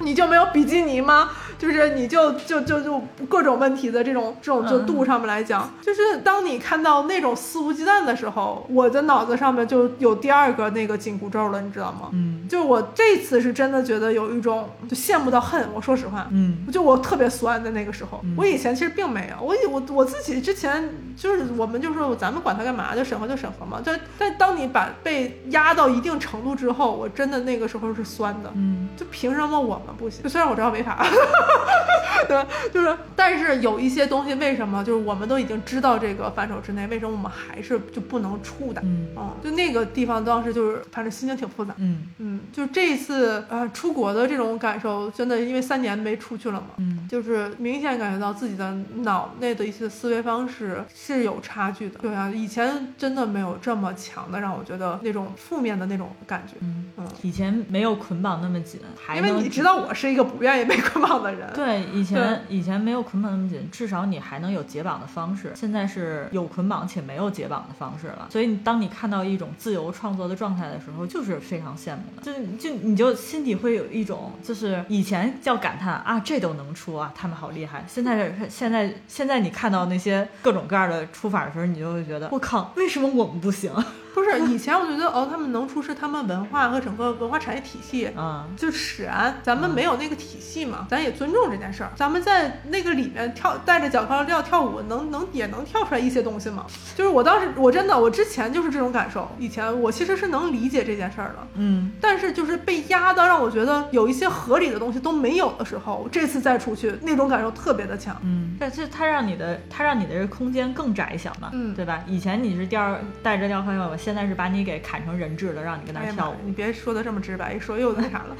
[0.00, 1.30] 你就没有比基尼吗？
[1.60, 2.98] 就是你就就就就
[3.28, 12.08] 各种问题的这种这种就度上面来讲，就是当你看到那种肆无忌惮的时候，我的脑子上面就有第二个那个紧箍咒了，你知道吗？
[12.12, 23.80] 嗯就我这次是真的觉得有一种就羡慕到恨，我说实话，嗯就我特别酸的那个时候，嗯我以前其实并没有，我以我我自己之前就是我们就说咱们管他干嘛，就审核就审核嘛。
[23.84, 30.22] 但但当你把被压到一定程度之后，我真的那个时候是酸的，嗯就凭什么我们不行？
[30.22, 31.04] 就虽然我知道违法，
[32.28, 38.80] 对，就是但是有一些东西为什么就是我们都已经知道这个范畴之内，为什么我们还是就不能触的？
[38.84, 41.74] 嗯嗯，就那个地方当时就是反正心情挺复杂。
[41.78, 51.98] 嗯嗯，就这一次呃出国的这种感受，真的因为三年没出去了嘛，嗯就是明显感觉到自己的脑内的一些思维方式是有差距的。
[51.98, 56.54] 对啊，以前真的没有这么强的让我觉得那种负面的那种感觉。
[56.60, 61.39] 嗯嗯，以前没有捆绑那么紧，还因为你知道我是一个不愿意被 捆绑的人。
[61.54, 65.52] 对，以前以前没有捆绑那么紧，至少你还能有解绑的方式。
[65.54, 68.28] 现在是有捆绑且没有解绑的方式了。
[68.30, 72.22] 所以你当你看到一种自由创作的状态的时候，就是非常羡慕的。
[72.22, 77.84] 就是就你就心底会有一种，就是以前叫感叹啊，这都能出啊，他们好厉害。
[77.88, 83.72] 现在是现在现在你看到那些各种各样的出法的时候，你就会觉得我靠，为什么我们不行？
[84.14, 88.10] 不是以前我觉得哦，他们能出是他们文化和整个文化产业体系。
[88.16, 91.90] 嗯，就使然，咱们没有那个体系嘛，咱也尊重这件事儿。
[91.94, 96.66] 咱们在那个里面跳，带着脚铐镣跳舞，能能也能跳出来一些东西嘛。
[96.96, 99.28] 就是我当时，我真的，我之前就是这种感受。
[99.38, 108.16] 以前我其实是能理解这件事儿的，嗯，但是就是被压到让我觉得有一些合理的东西都没有的时候，这次再出去，那种感受特别的强。
[108.22, 112.02] 嗯，这这它让你的它让你的这个空间更窄小嘛，嗯对吧？
[112.06, 116.36] 以前你是吊带着吊铐铐，现在是把你给砍成人质了，让你跟那跳舞。
[116.44, 118.36] 你别说的这么直白，一说又那啥了。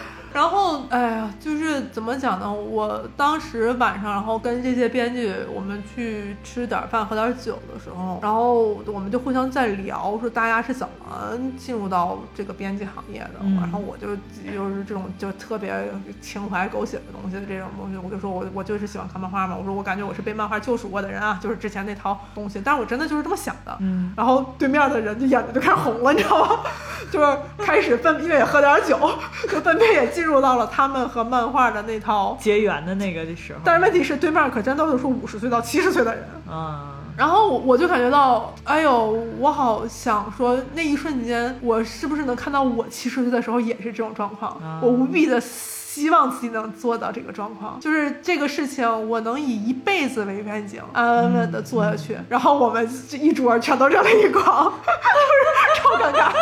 [0.34, 2.52] 然后，哎呀，就是怎么讲呢？
[2.52, 13.34] 我当时晚上，然后跟这些编剧，我们去吃点饭、喝点酒的时候，然后我们就互相在聊，说大家是怎么进入到这个编辑行业的。
[13.42, 14.08] 嗯然后我就
[14.52, 15.72] 就是这种就特别
[16.20, 19.56] 情怀狗血的东西，这种东西，我就说我我就是喜欢看漫画嘛。
[19.56, 23.76] 我说我感觉我是被漫画救赎过的人啊，就是之前那套东西，但是我真的就是这么想的。
[23.80, 26.60] 嗯，然后对面的人就眼睛就开始红了，你知道吗？
[27.12, 28.98] 就是开始分，因为也喝点酒，
[29.48, 32.36] 就分别也进入到了他们和漫画的那套。
[32.40, 36.24] 结缘的那个时候，但是问题是，对面可真都是说五十岁到七十岁的人。
[36.50, 36.80] 嗯，
[37.16, 44.52] 然后我就感觉到，哎呦，我好想说，那一瞬间，我是不是能看到我七十岁的时候也是这种状况？
[44.62, 45.40] 啊我无比的
[45.94, 52.18] 希望自己能做到这个状况，就是这个事情，我能以一辈子为愿景，安安稳稳的做下去。
[52.28, 56.32] 然后我们这一桌全都热泪盈眶，就 是超尴尬。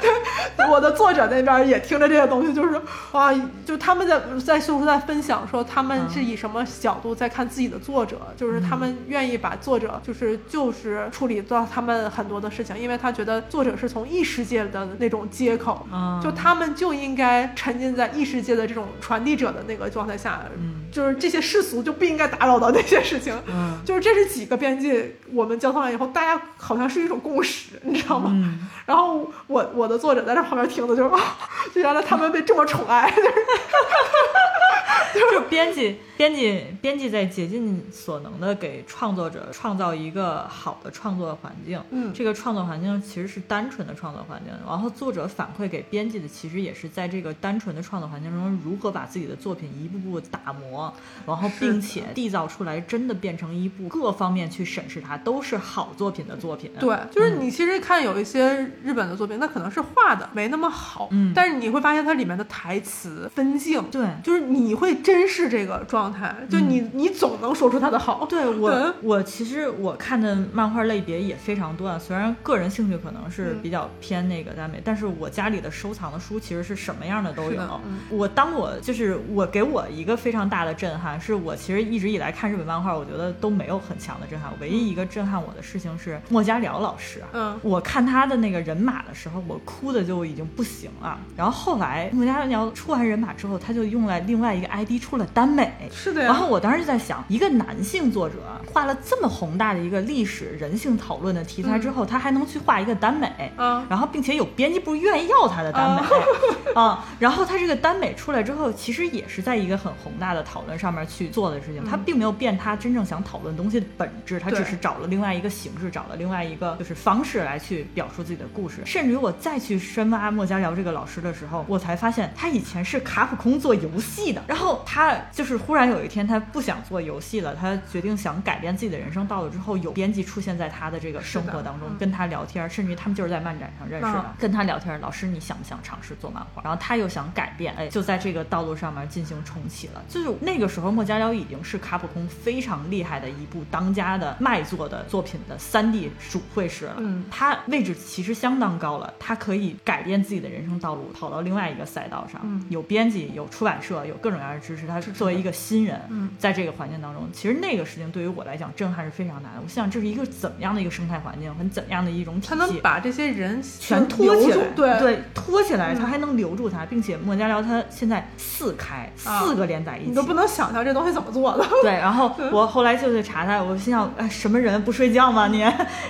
[0.00, 0.10] 对，
[0.68, 2.80] 我的作者那边也听着这些东西，就是
[3.12, 3.32] 哇，
[3.64, 23.34] 就他们在在说在分享说他们是以什么角度在看自己的作者，就是他们愿意把作者就是就是处理到他们很多的事情，因为他觉得作者是从异世界的那种接口，嗯就他们就应该沉浸在异世界的这种传递者的那个状态下，嗯就是这些世俗就不应该打扰到那些事情。
[23.46, 28.30] 嗯就是这是几个编辑，我们交通完以后，大家好像是一种共识，你知道吗？
[28.32, 31.36] 嗯然后我我的作者在这旁边听的 就是，啊，
[31.74, 33.20] 就原来他们被这么宠爱，就
[35.20, 41.78] 是就是编辑，编辑，编辑在竭尽所能的给创作者创造一个好的创作环境。
[41.90, 50.92] 嗯这个创作环境其实是单纯的创作环境，然后作者反馈给编辑的其实也是在这个单纯的创作环境中如何把自己的作品一步步打磨，
[51.26, 56.70] 然后并且缔造出来真的变成一部各方面去审视它都是好作品的作品。
[56.78, 61.32] 对，就是嗯你其实看有一些日本的作品，那可能是画的没那么好，嗯。
[61.34, 64.06] 但是你会发现它里面的台词分镜，对。
[64.22, 71.98] 就是你会珍视这个状态，就你、你总能说出它的好，对我嗯，我其实我看的漫画类别也非常多啊。
[71.98, 73.62] 虽然个人兴趣可能是嗯。
[73.62, 77.60] 比较偏那个耽美，但是我家里的收藏的书其实是什么样的都有。
[77.84, 77.98] 嗯。
[78.08, 84.50] 我当我就是我给我一个非常大的震撼，是我其实一直以来看日本漫画，我觉得都没有很强的震撼。
[84.60, 87.22] 唯一一个震撼我的事情是莫家辽老师。
[87.32, 91.18] 嗯我看他的那个人马的时候，我哭的就已经不行了。
[91.36, 95.72] 然后后来莫家辽出完人马之后，他就用了另外一个 ID 出了耽美。
[95.92, 96.26] 是的呀。
[96.26, 98.36] 然后我当时就在想，一个男性作者
[98.72, 106.02] 画了这么宏大的一个历史人性讨论的题材之后，他还能去画一个耽美，嗯然后并且有编辑部愿意要他的耽美，
[106.74, 118.82] 啊，然后他这个耽美出来之后，其实也是在一个很宏大的讨论上面去做的事情，他并没有变他真正想讨论东西的本质，他只是找了另外一个形式，找了另外一个就是方式来去表述自己的故事。
[118.84, 136.62] 甚至于我再去深挖莫家辽这个老师的时候，我才发现他以前是卡普空做游戏的，然后他就是忽然有一天他不想做游戏了，他决定想改变自己的人生道路之后，有编辑出现在他的这个生活当中，嗯跟他聊天，甚至于他们就是在漫展上认识的嗯，跟他聊天，老师你想不想尝试做漫画？
[136.62, 140.02] 然后他又想改变，哎，就在这个道路上面进行重启了。
[140.08, 146.94] 就是那个时候，莫家辽已经是卡普空非常厉害的一部当家的卖座的作品的三 D 主会师了。
[146.98, 152.40] 嗯他位置其实相当高了，他可以改变自己的人生道路，跑到另外一个赛道上。
[152.44, 154.86] 嗯有编辑，有出版社，有各种各样的支持。
[154.86, 159.60] 他作为一个新人，嗯在这个环境当中，其实那个事情对于我来讲震撼是非常大的。
[159.62, 162.78] 我想这是一个怎么样的一个生态环境，很怎样的一种体系他能。
[162.78, 171.66] 把这些人全拖起来，对对，拖起来，嗯他还能留住他，并且莫家辽他现在四开啊四个连载一起，你都不能想象这东西怎么做的。
[171.82, 175.48] 对，然后我后来就去查他，我心想，哎，什么人不睡觉吗？
[175.52, 175.64] 你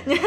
[0.05, 0.17] 你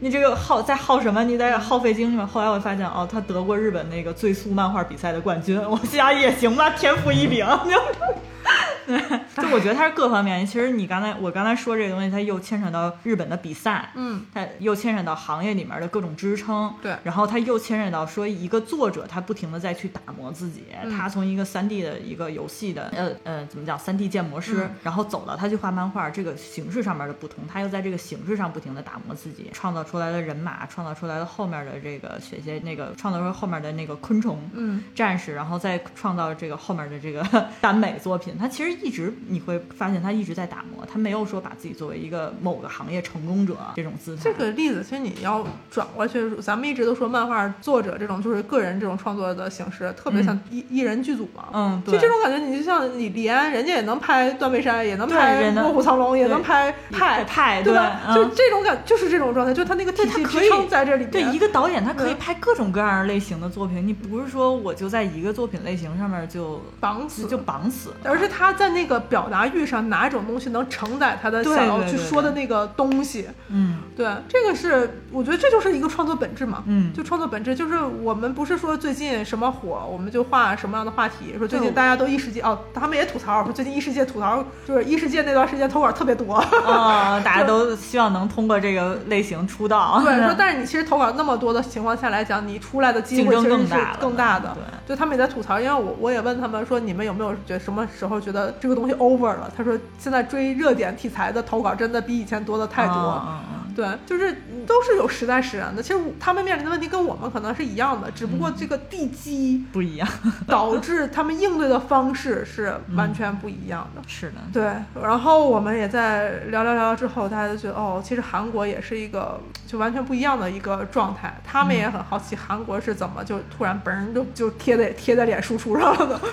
[0.00, 1.22] 你这个耗在耗什么？
[1.24, 2.28] 你在耗费精力吗？
[2.30, 7.46] 后来我发现，哦，他得过日本那个最速漫画比赛的冠军，我心想也行吧，天赋异禀。
[9.36, 10.44] 就我觉得它是各方面。
[10.44, 37.22] 其实你刚才我刚才说这个东西，它又牵扯到日本的比赛，嗯，它又牵扯到行业里面的各种支撑，对然后它又牵扯到说一个作者他不停的再去打磨自己，嗯他从一个三 D 的一个游戏的呃呃怎么讲三 D 建模师，嗯然后走到他去画漫画这个形式上面的不同，他又在这个形式上不停的打磨自己，创造出来的人马，创造出来的后面的这个学些那个创造出后面的那个昆虫，嗯，战士，然后再创造这个后面的这个
[37.60, 44.22] 耽美作品，他其实一直你会发现他一直在打磨，他没有说把自己作为一个某个行业成功者这种姿态。
[44.24, 51.44] 这个例子其实你要转过去，咱们一直都说漫画作者这种就是个人这种创作的形式，特别像一、一人剧组嘛。
[51.52, 58.00] 嗯，对就，这种感觉，你就像你李安，人家也能拍断背山，也能拍卧虎藏龙，也能拍派，派对吧？
[58.08, 61.32] 嗯就这种感，就是这种状态，就他那个体系支撑在这里对面。
[61.32, 73.28] 一个导演，他可以拍各种各样类型的作品，你不是说我就在一个作品类型上面就绑死就绑死，而是他在那个表达欲上，哪一种东西能承载他的想要去说的那个东西？
[73.48, 76.62] 嗯对，这个是我觉得这就是一个创作本质嘛。
[76.66, 81.34] 嗯就创作本质就是我们不是说最近什么火，我们就画什么样的话题。
[81.38, 86.34] 说最近大家都异世界哦，他们也吐槽说最近异世界吐槽就是异世界那段时间投稿特别多。
[86.34, 94.54] 啊、 大家都希望能通过这个类型出道，对，说 但是你其实投稿那么多的情况下来讲，你出来的机会其实是更大了更大的。
[94.54, 99.50] 对就他们也在吐槽，因为我我也问他们说，你们有没有觉得什么时候觉得这个东西 over 了？
[99.56, 102.94] 他说现在追热点题材的投稿真的比以前多的太多。
[102.94, 104.32] 嗯嗯嗯对，就是
[104.66, 105.82] 都是有时代使然的。
[105.82, 110.08] 其实他们面临的问题跟我们可能是一样的，只不过这个地基不一样，
[110.46, 114.02] 导致他们应对的方式是完全不一样的。
[114.06, 121.40] 是的，对，然后我们也在聊聊聊之后，大家就觉得哦，其实韩国也是一个就完全不一样的一个状态。
[121.44, 126.20] 他们也很好奇韩国是怎么就突然嘣就就贴在贴在脸输出上了的。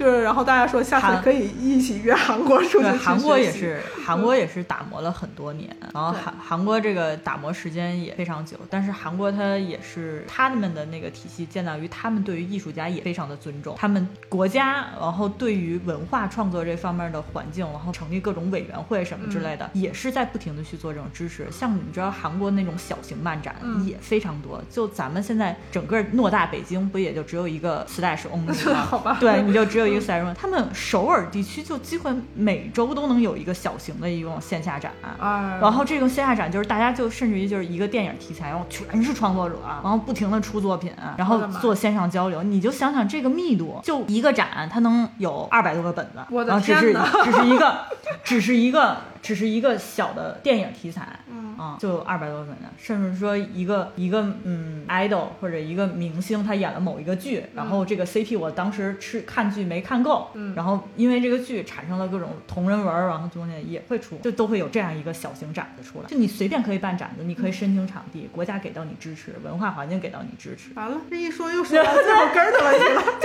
[0.00, 21.46] 就是，然后大家说下次可以一起约韩国出去对，去韩国也是，韩国也是打磨了很多年，然后韩韩国这个打磨时间也非常久，但是韩国它也是他们的那个体系建造于他们对于艺术家也非常的尊重，他们国家然后对于文化创作这方面的环境，然后成立各种委员会什么之类的，也是在不停的去做这种支持。
[21.50, 28.86] 像你知道韩国那种小型漫展嗯也非常多，就咱们现在整个偌大北京不也就只有一个 slash only 吗？
[28.90, 29.89] 好吧对，你就只有
[30.34, 34.92] 他们首尔地区就几乎每周都能有一个小型的一种线下展。
[35.18, 42.42] 哎，然后这种线下展就是大家就甚至于就是一个电影题材，然后全是创作者，然后不停的出作品，然后做线上交流。
[42.42, 47.76] 你就想想这个密度，就一个展它能有二百多个本子，我的然后只是天哪只是一个
[48.22, 66.08] 只是一个只是一个小的电影题材，嗯啊，就有二百多个本子，甚至说一个一个嗯 idol 或者一个明星他演了某一个剧，然后这个 CP 我当时吃看剧没看够，嗯然后因为这个剧产生了各种同人文儿，然后中间也会出，就都会有这样一个小型展子出来。
[66.08, 70.74] 就你随便可以办展子，你可以申请场地，国家给到你支持，文化环境给到你支持。
[70.74, 73.04] 完了，这一说又说到最后根儿的问题了，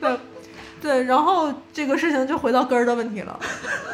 [0.00, 0.18] 对
[0.84, 3.40] 对，然后这个事情就回到根儿的问题了，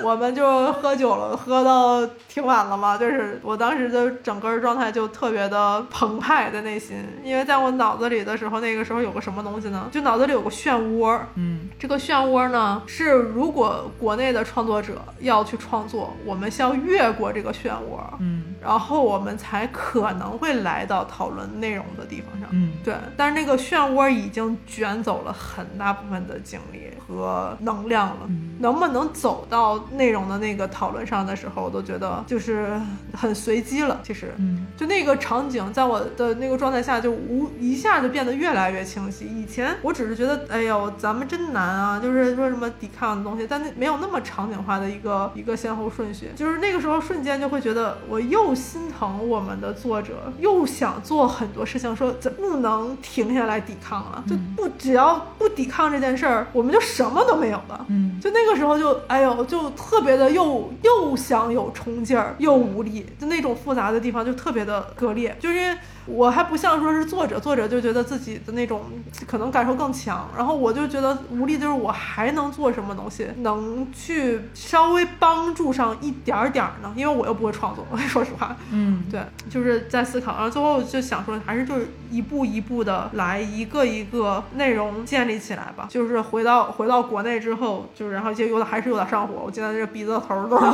[0.02, 9.88] 我们就喝酒了，喝到挺晚了嘛，就是我当时的整个状态就特别的澎湃的内心，因为在我脑子里的时候，那个时候有个什么东西呢？
[9.92, 22.48] 就脑子里有个漩涡，嗯这个漩涡呢，是如果国内的创作者要去创作，我们需要越过这个漩涡，嗯然后我们才可能会来到讨论内容的地方上。
[22.50, 28.28] 嗯对，但是那个漩涡已经卷走了很大部分的精力和能量了。
[28.60, 32.78] 能不能走到内容的那个讨论上的时候，我都觉得就是
[33.14, 34.00] 很随机了。
[34.02, 39.24] 其实，嗯就那个场景，在我的那个状态下，就无一下就变得越来越清晰。
[39.24, 46.30] 以前我只是觉得，哎呦，咱们真难啊，就是说什么抵抗的东西，但那没有那么场景化的一个 一个先后顺序。
[46.36, 57.84] 就是那个时候瞬间就会觉得，我又心疼我们的作者，又想做很多事情，说咱不能停下来抵抗了，就不只要不抵抗这件事儿，我们就什么都没有了。
[57.88, 65.36] 嗯就那个时候就，哎呦，就特别的又又想有冲劲儿，又无力，就那种复杂的地方就特别的割裂。
[65.40, 65.76] 就是因为
[66.10, 68.82] 我还不像说是作者，作者就觉得自己的那种
[69.26, 76.92] 可能感受更强，然后我就觉得无力，就是我还能做什么东西能去稍微帮助上一点儿点儿呢？
[76.96, 85.86] 因为我又不会创作， 说实话，嗯对，就是在思考，然后最后就想说，还是就是一步一步的来，一个一个内容建立起来吧。
[85.88, 90.70] 就是回到回到国内之后，就是然后其实有点还是有点上火，我现在这鼻子头都是。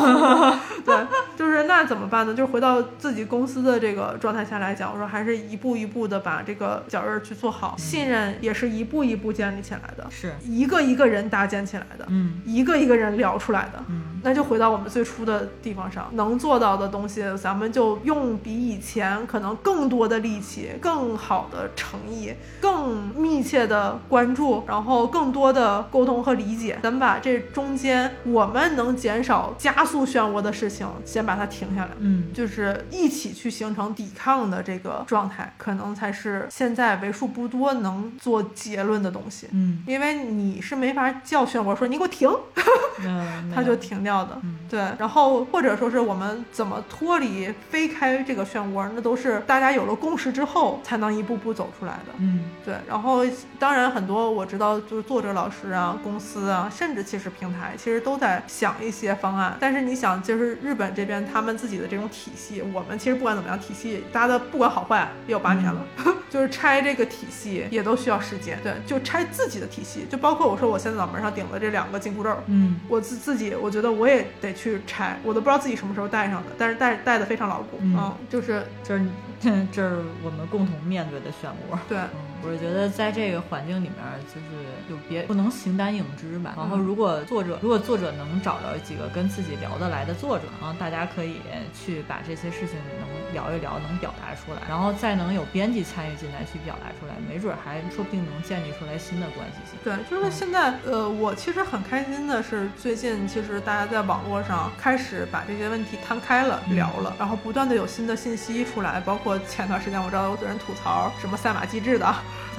[0.84, 0.94] 对，
[1.36, 2.32] 就是那怎么办呢？
[2.32, 13.82] 就是回到自己公司的这个状态下来讲，我说还是一步一步的把这个脚印儿去做好，信任也是一步一步建立起来的，是，一个一个人搭建起来的，嗯一个一个人聊出来的。
[13.88, 26.76] 嗯那就回到我们最初的地方上，能做到的东西，咱们就用比以前可能更多的力气、更好的诚意、更密切的关注，然后更多的沟通和理解。
[26.82, 31.90] 咱们把这中间我们能减少、加速漩涡的事情，先把它停下来。
[32.00, 39.48] 嗯就是一起去形成抵抗的这个状态，可能才是现在为数不多能做结论的东西。
[39.52, 42.28] 嗯因为你是没法叫漩涡说你给我停，
[43.00, 44.38] 嗯，它 就停掉的。
[44.42, 52.12] 嗯对，然后或者说是我们怎么脱离、飞开这个漩涡，那都是大家有了共识之后才能一步步走出来的。
[52.18, 53.24] 嗯对，然后
[53.58, 59.56] 当然很多我知道，就是作者老师啊、公司啊，甚至其实平台，其实都在想一些方案。
[59.60, 64.95] 但是你想，就是日本这边他们自己的这种体系，我们其实不管怎么样，体系搭的不管好坏
[65.26, 65.84] 也有八年了，
[66.30, 68.58] 就是拆这个体系也都需要时间。
[68.62, 79.04] 对，就拆自己的体系，就包括我说我现在脑门上顶了这两个紧箍咒，嗯我自自己，我觉得我也得去拆，我都不知道自己什么时候戴上的，但是戴戴的非常牢固，嗯就是就是
[79.70, 81.78] 这是我们共同面对的漩涡。
[81.88, 82.08] 对，嗯，
[82.42, 83.94] 我是觉得在这个环境里面，
[84.34, 86.54] 就是就别不能形单影只吧。
[86.56, 91.36] 然后，如果作者如果作者能找着几个跟自己聊得来的作者，然后大家可以
[91.74, 99.78] 去把这些事情能聊一聊，能表达出来，然后再能有编辑参与进来去表达出来，没准还说不定能建立出来新的关系性。
[99.84, 112.14] 对，就是现在，呃，我其实很开心的是，最近其实大家在网络上开始把这些问题摊开了、聊了，然后不断的有新的信息出来，包括前段时间我知道有人吐槽什么赛马机制的，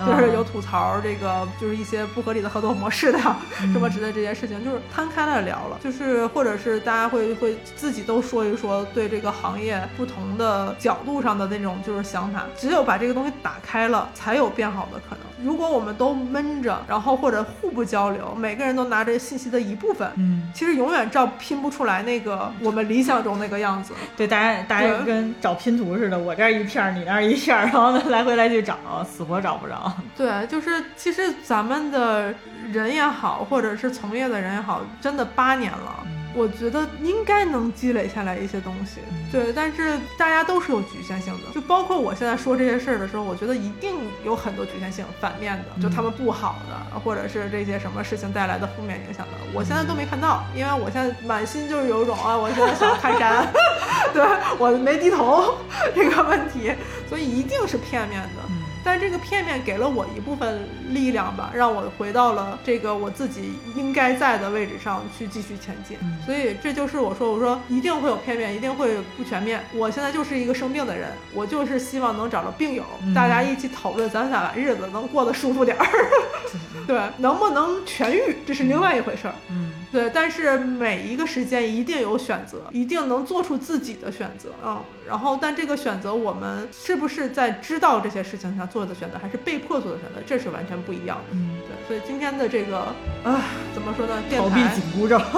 [0.06, 3.20] 就是有吐槽这个就是一些不合理的合作模式的，
[3.60, 15.27] 什么之类这些事情，就是摊开了聊了，就是或者是大家会会自己都说一说对这个行业不同的角度上的那种就是想法，只有把这个东西打开了，才有变好的可能。
[15.44, 23.94] 如果我们都闷着，然后或者互不交流，每个人都拿着信息的一部分，嗯，其实永远照拼不出来那个我们理想中那个样子。
[24.18, 29.92] 对，大家大家跟找拼图似的，我这儿一片儿，你那儿一片儿，然后呢来回来去找，死活找不着。
[30.16, 32.34] 对，就是其实咱们的
[32.72, 36.06] 人也好，或者是从业的人也好，真的八年了。
[36.38, 39.00] 我觉得应该能积累下来一些东西，
[39.32, 53.48] 对，但是大家都是有局限性的，就包括我现在说这些事儿的时候，我觉得一定有很多局限性，反面的，就他们不好的，或者是这些什么事情带来的负面影响的，我现在都没看到，因为我现在满心就是有一种啊，我现在想看山，
[54.14, 54.24] 对
[54.60, 55.58] 我没低头
[55.96, 56.72] 这个问题，
[57.10, 58.57] 所以一定是片面的。
[58.88, 60.62] 但这个片面给了我一部分
[60.92, 65.98] 力量吧，让我回到了这个我自己应该在的位置上去继续前进。
[66.02, 69.62] 嗯所以这就是我说，我说一定会有片面，一定会不全面。
[69.74, 75.86] 我现在就是一个生病的人，我就是希望能找到病友，嗯大家一起讨论咱俩日子能过得舒服点儿。
[76.88, 79.36] 对，能不能痊愈，这是另外一回事儿。
[79.50, 91.24] 嗯对，但是每一个时间一定有选择，一定能做出自己的选择，嗯，然后但这个选择我们是不是在知道这些事情上做的选择，还是被迫做的选择，这是完全不一样的。
[91.32, 92.78] 嗯，对，所以今天的这个
[93.24, 93.42] 啊，
[93.74, 94.14] 怎么说呢？
[94.30, 95.20] 电逃避紧箍咒。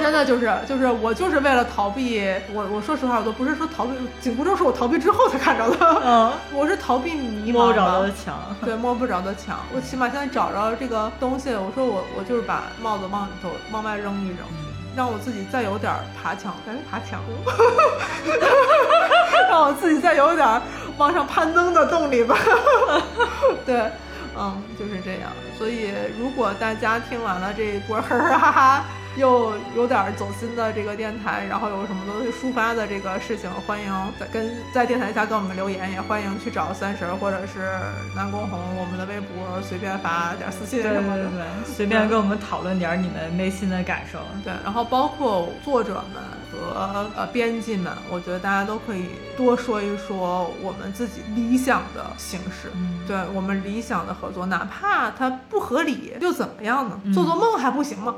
[0.00, 2.22] 真的就是就是我就是为了逃避，
[2.54, 8.56] 我我说实话，我都不是说逃避紧箍咒，是我逃避之后才看着的，嗯，我是逃避迷茫摸不着的墙。
[8.64, 9.58] 对，摸不着的墙。
[9.74, 14.38] 我起码现在找着这个东西，我说我我就是把帽子往里头往外扔一扔，
[14.96, 17.20] 让我自己再有点儿爬墙，哎，爬墙，
[19.50, 20.62] 让我自己再有点儿
[20.96, 22.38] 往上攀登的动力吧。
[23.66, 23.90] 对，
[24.38, 25.30] 嗯，就是这样。
[25.58, 28.84] 所以如果大家听完了这一波呵呵 哈哈。
[29.16, 37.68] 又有点走心的这个电台，然后有什么东西抒发的这个事情，欢迎在跟在电台下跟我们留言，也欢迎去找三婶或者是
[38.14, 41.24] 南宫红我们的微博随便发点私信对什么的。
[41.24, 44.20] 对对，随便跟我们讨论点你们内心的感受。
[44.44, 49.06] 对，然后包括作者们和呃编辑们，我觉得大家都可以
[49.36, 57.00] 多说一说我们自己理想的形式，嗯对我们理想的合作，哪怕它不合理又怎么样呢？
[57.04, 58.14] 嗯做做梦还不行吗？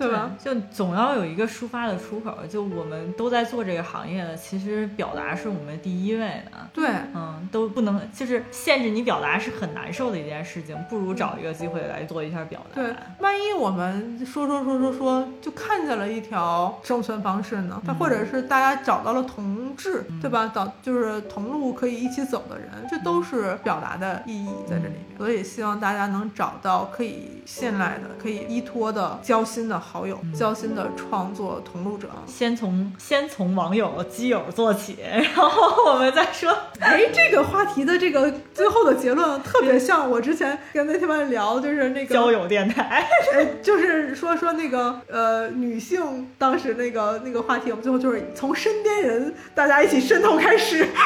[0.00, 0.30] 对吧？
[0.42, 2.38] 就总要有一个抒发的出口。
[2.48, 6.52] 就我们都在做这个行业的，其实表达是我们第一位的。
[6.72, 12.82] 对，嗯，都不能就是限制你表达是很难受的一件事情，不如找一个机会来做一下表达。
[12.82, 17.80] 对，万一我们说说说说说，就看见了一条生存方式呢？
[17.84, 20.50] 他或者是大家找到了同志，对吧？
[20.54, 25.18] 找就是同路可以一起走的人，这都是表达的意义在这里面。
[25.18, 32.08] 所以希望大家能找到可以信赖的、可以依托的交心的好友、交心的创作同路者。
[32.26, 34.98] 先从先从网友、基友做起，
[35.34, 36.56] 然后我们再说。
[36.78, 43.04] 哎，这个话题的这个最后的结论特别像我之前跟那天们聊，就是那个交友电台，
[43.34, 50.86] 哎，就是说说那个呃女性当时那个那个话题，我们最后就是从身边人大家一起渗透开始。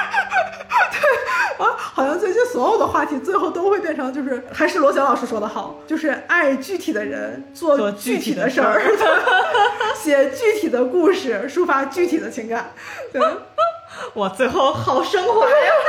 [1.56, 8.73] 对啊，好像最近所有的话题最后都会变成就是还是罗翔老师说的好，就是爱具体的人，做具体的事儿，
[9.96, 12.72] 写具体的故事，抒发具体的情感。
[13.12, 13.20] 对，
[14.14, 15.72] 我最后好升华呀！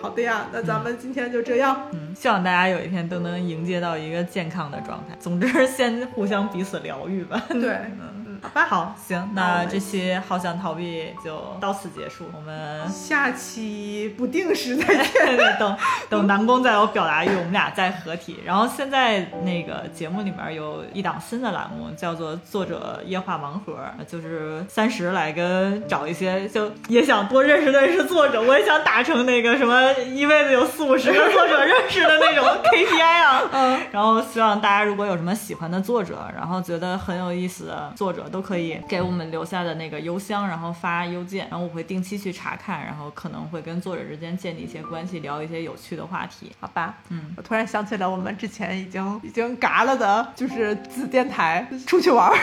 [0.00, 1.88] 好的呀，那咱们今天就这样。
[1.92, 5.16] 嗯，希望大家有一天都能迎接到一个健康的状态。
[5.20, 7.40] 总之，先互相彼此疗愈吧。
[7.48, 7.70] 对，
[8.00, 8.21] 嗯。
[8.42, 15.36] 好吧，好，行，那这期好想逃避就到此结束，我们下期不定时再见。
[15.60, 15.76] 等
[16.10, 18.40] 等，南宫再有表达欲，我们俩再合体。
[18.44, 23.78] 然后现在那个节目里面有一档新的栏目，叫做“作者夜话盲盒”，
[24.08, 32.44] 就是三十来跟找一些，就也想多认识认识作者，我也想打成那个什么一辈子有四五十个作者认识的那种
[32.74, 33.42] KPI 啊。
[33.52, 33.80] 嗯。
[33.92, 38.24] 然后希望大家如果有什么喜欢的作者，然后觉得很有意思的作者。
[38.32, 46.94] 都可以给我们留下的那个邮箱，然后发邮件，然后我会定期去查看，然后可能会跟作者之间建立一些关系，聊一些有趣的话题，好吧？
[47.10, 52.36] 嗯，我突然想起来我们之前已经已经嘎了的，就是自电台出去玩儿，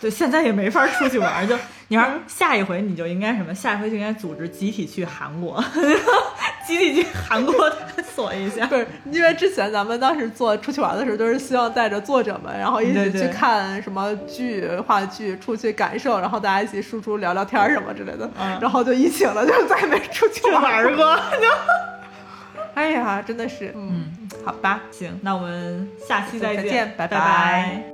[0.00, 1.56] 对，现在也没法出去玩儿，就
[1.92, 5.62] 你要下一回你就应该什么，下一回就应该组织集体去韩国，
[6.66, 8.64] 集体去韩国探索一下。
[8.64, 13.82] 不是，因为之前咱们当时做出去玩的时候，都是希望带着作者们，然后一起去看。
[13.82, 18.26] 什么剧、话剧，出去感受，然后大家一起输出聊聊天什么之类的，
[18.58, 21.20] 然后就疫情了，就再没出去玩 过。
[22.72, 24.06] 哎呀，真的是，嗯，
[24.46, 27.91] 好吧，行，那我们下期再见，拜拜。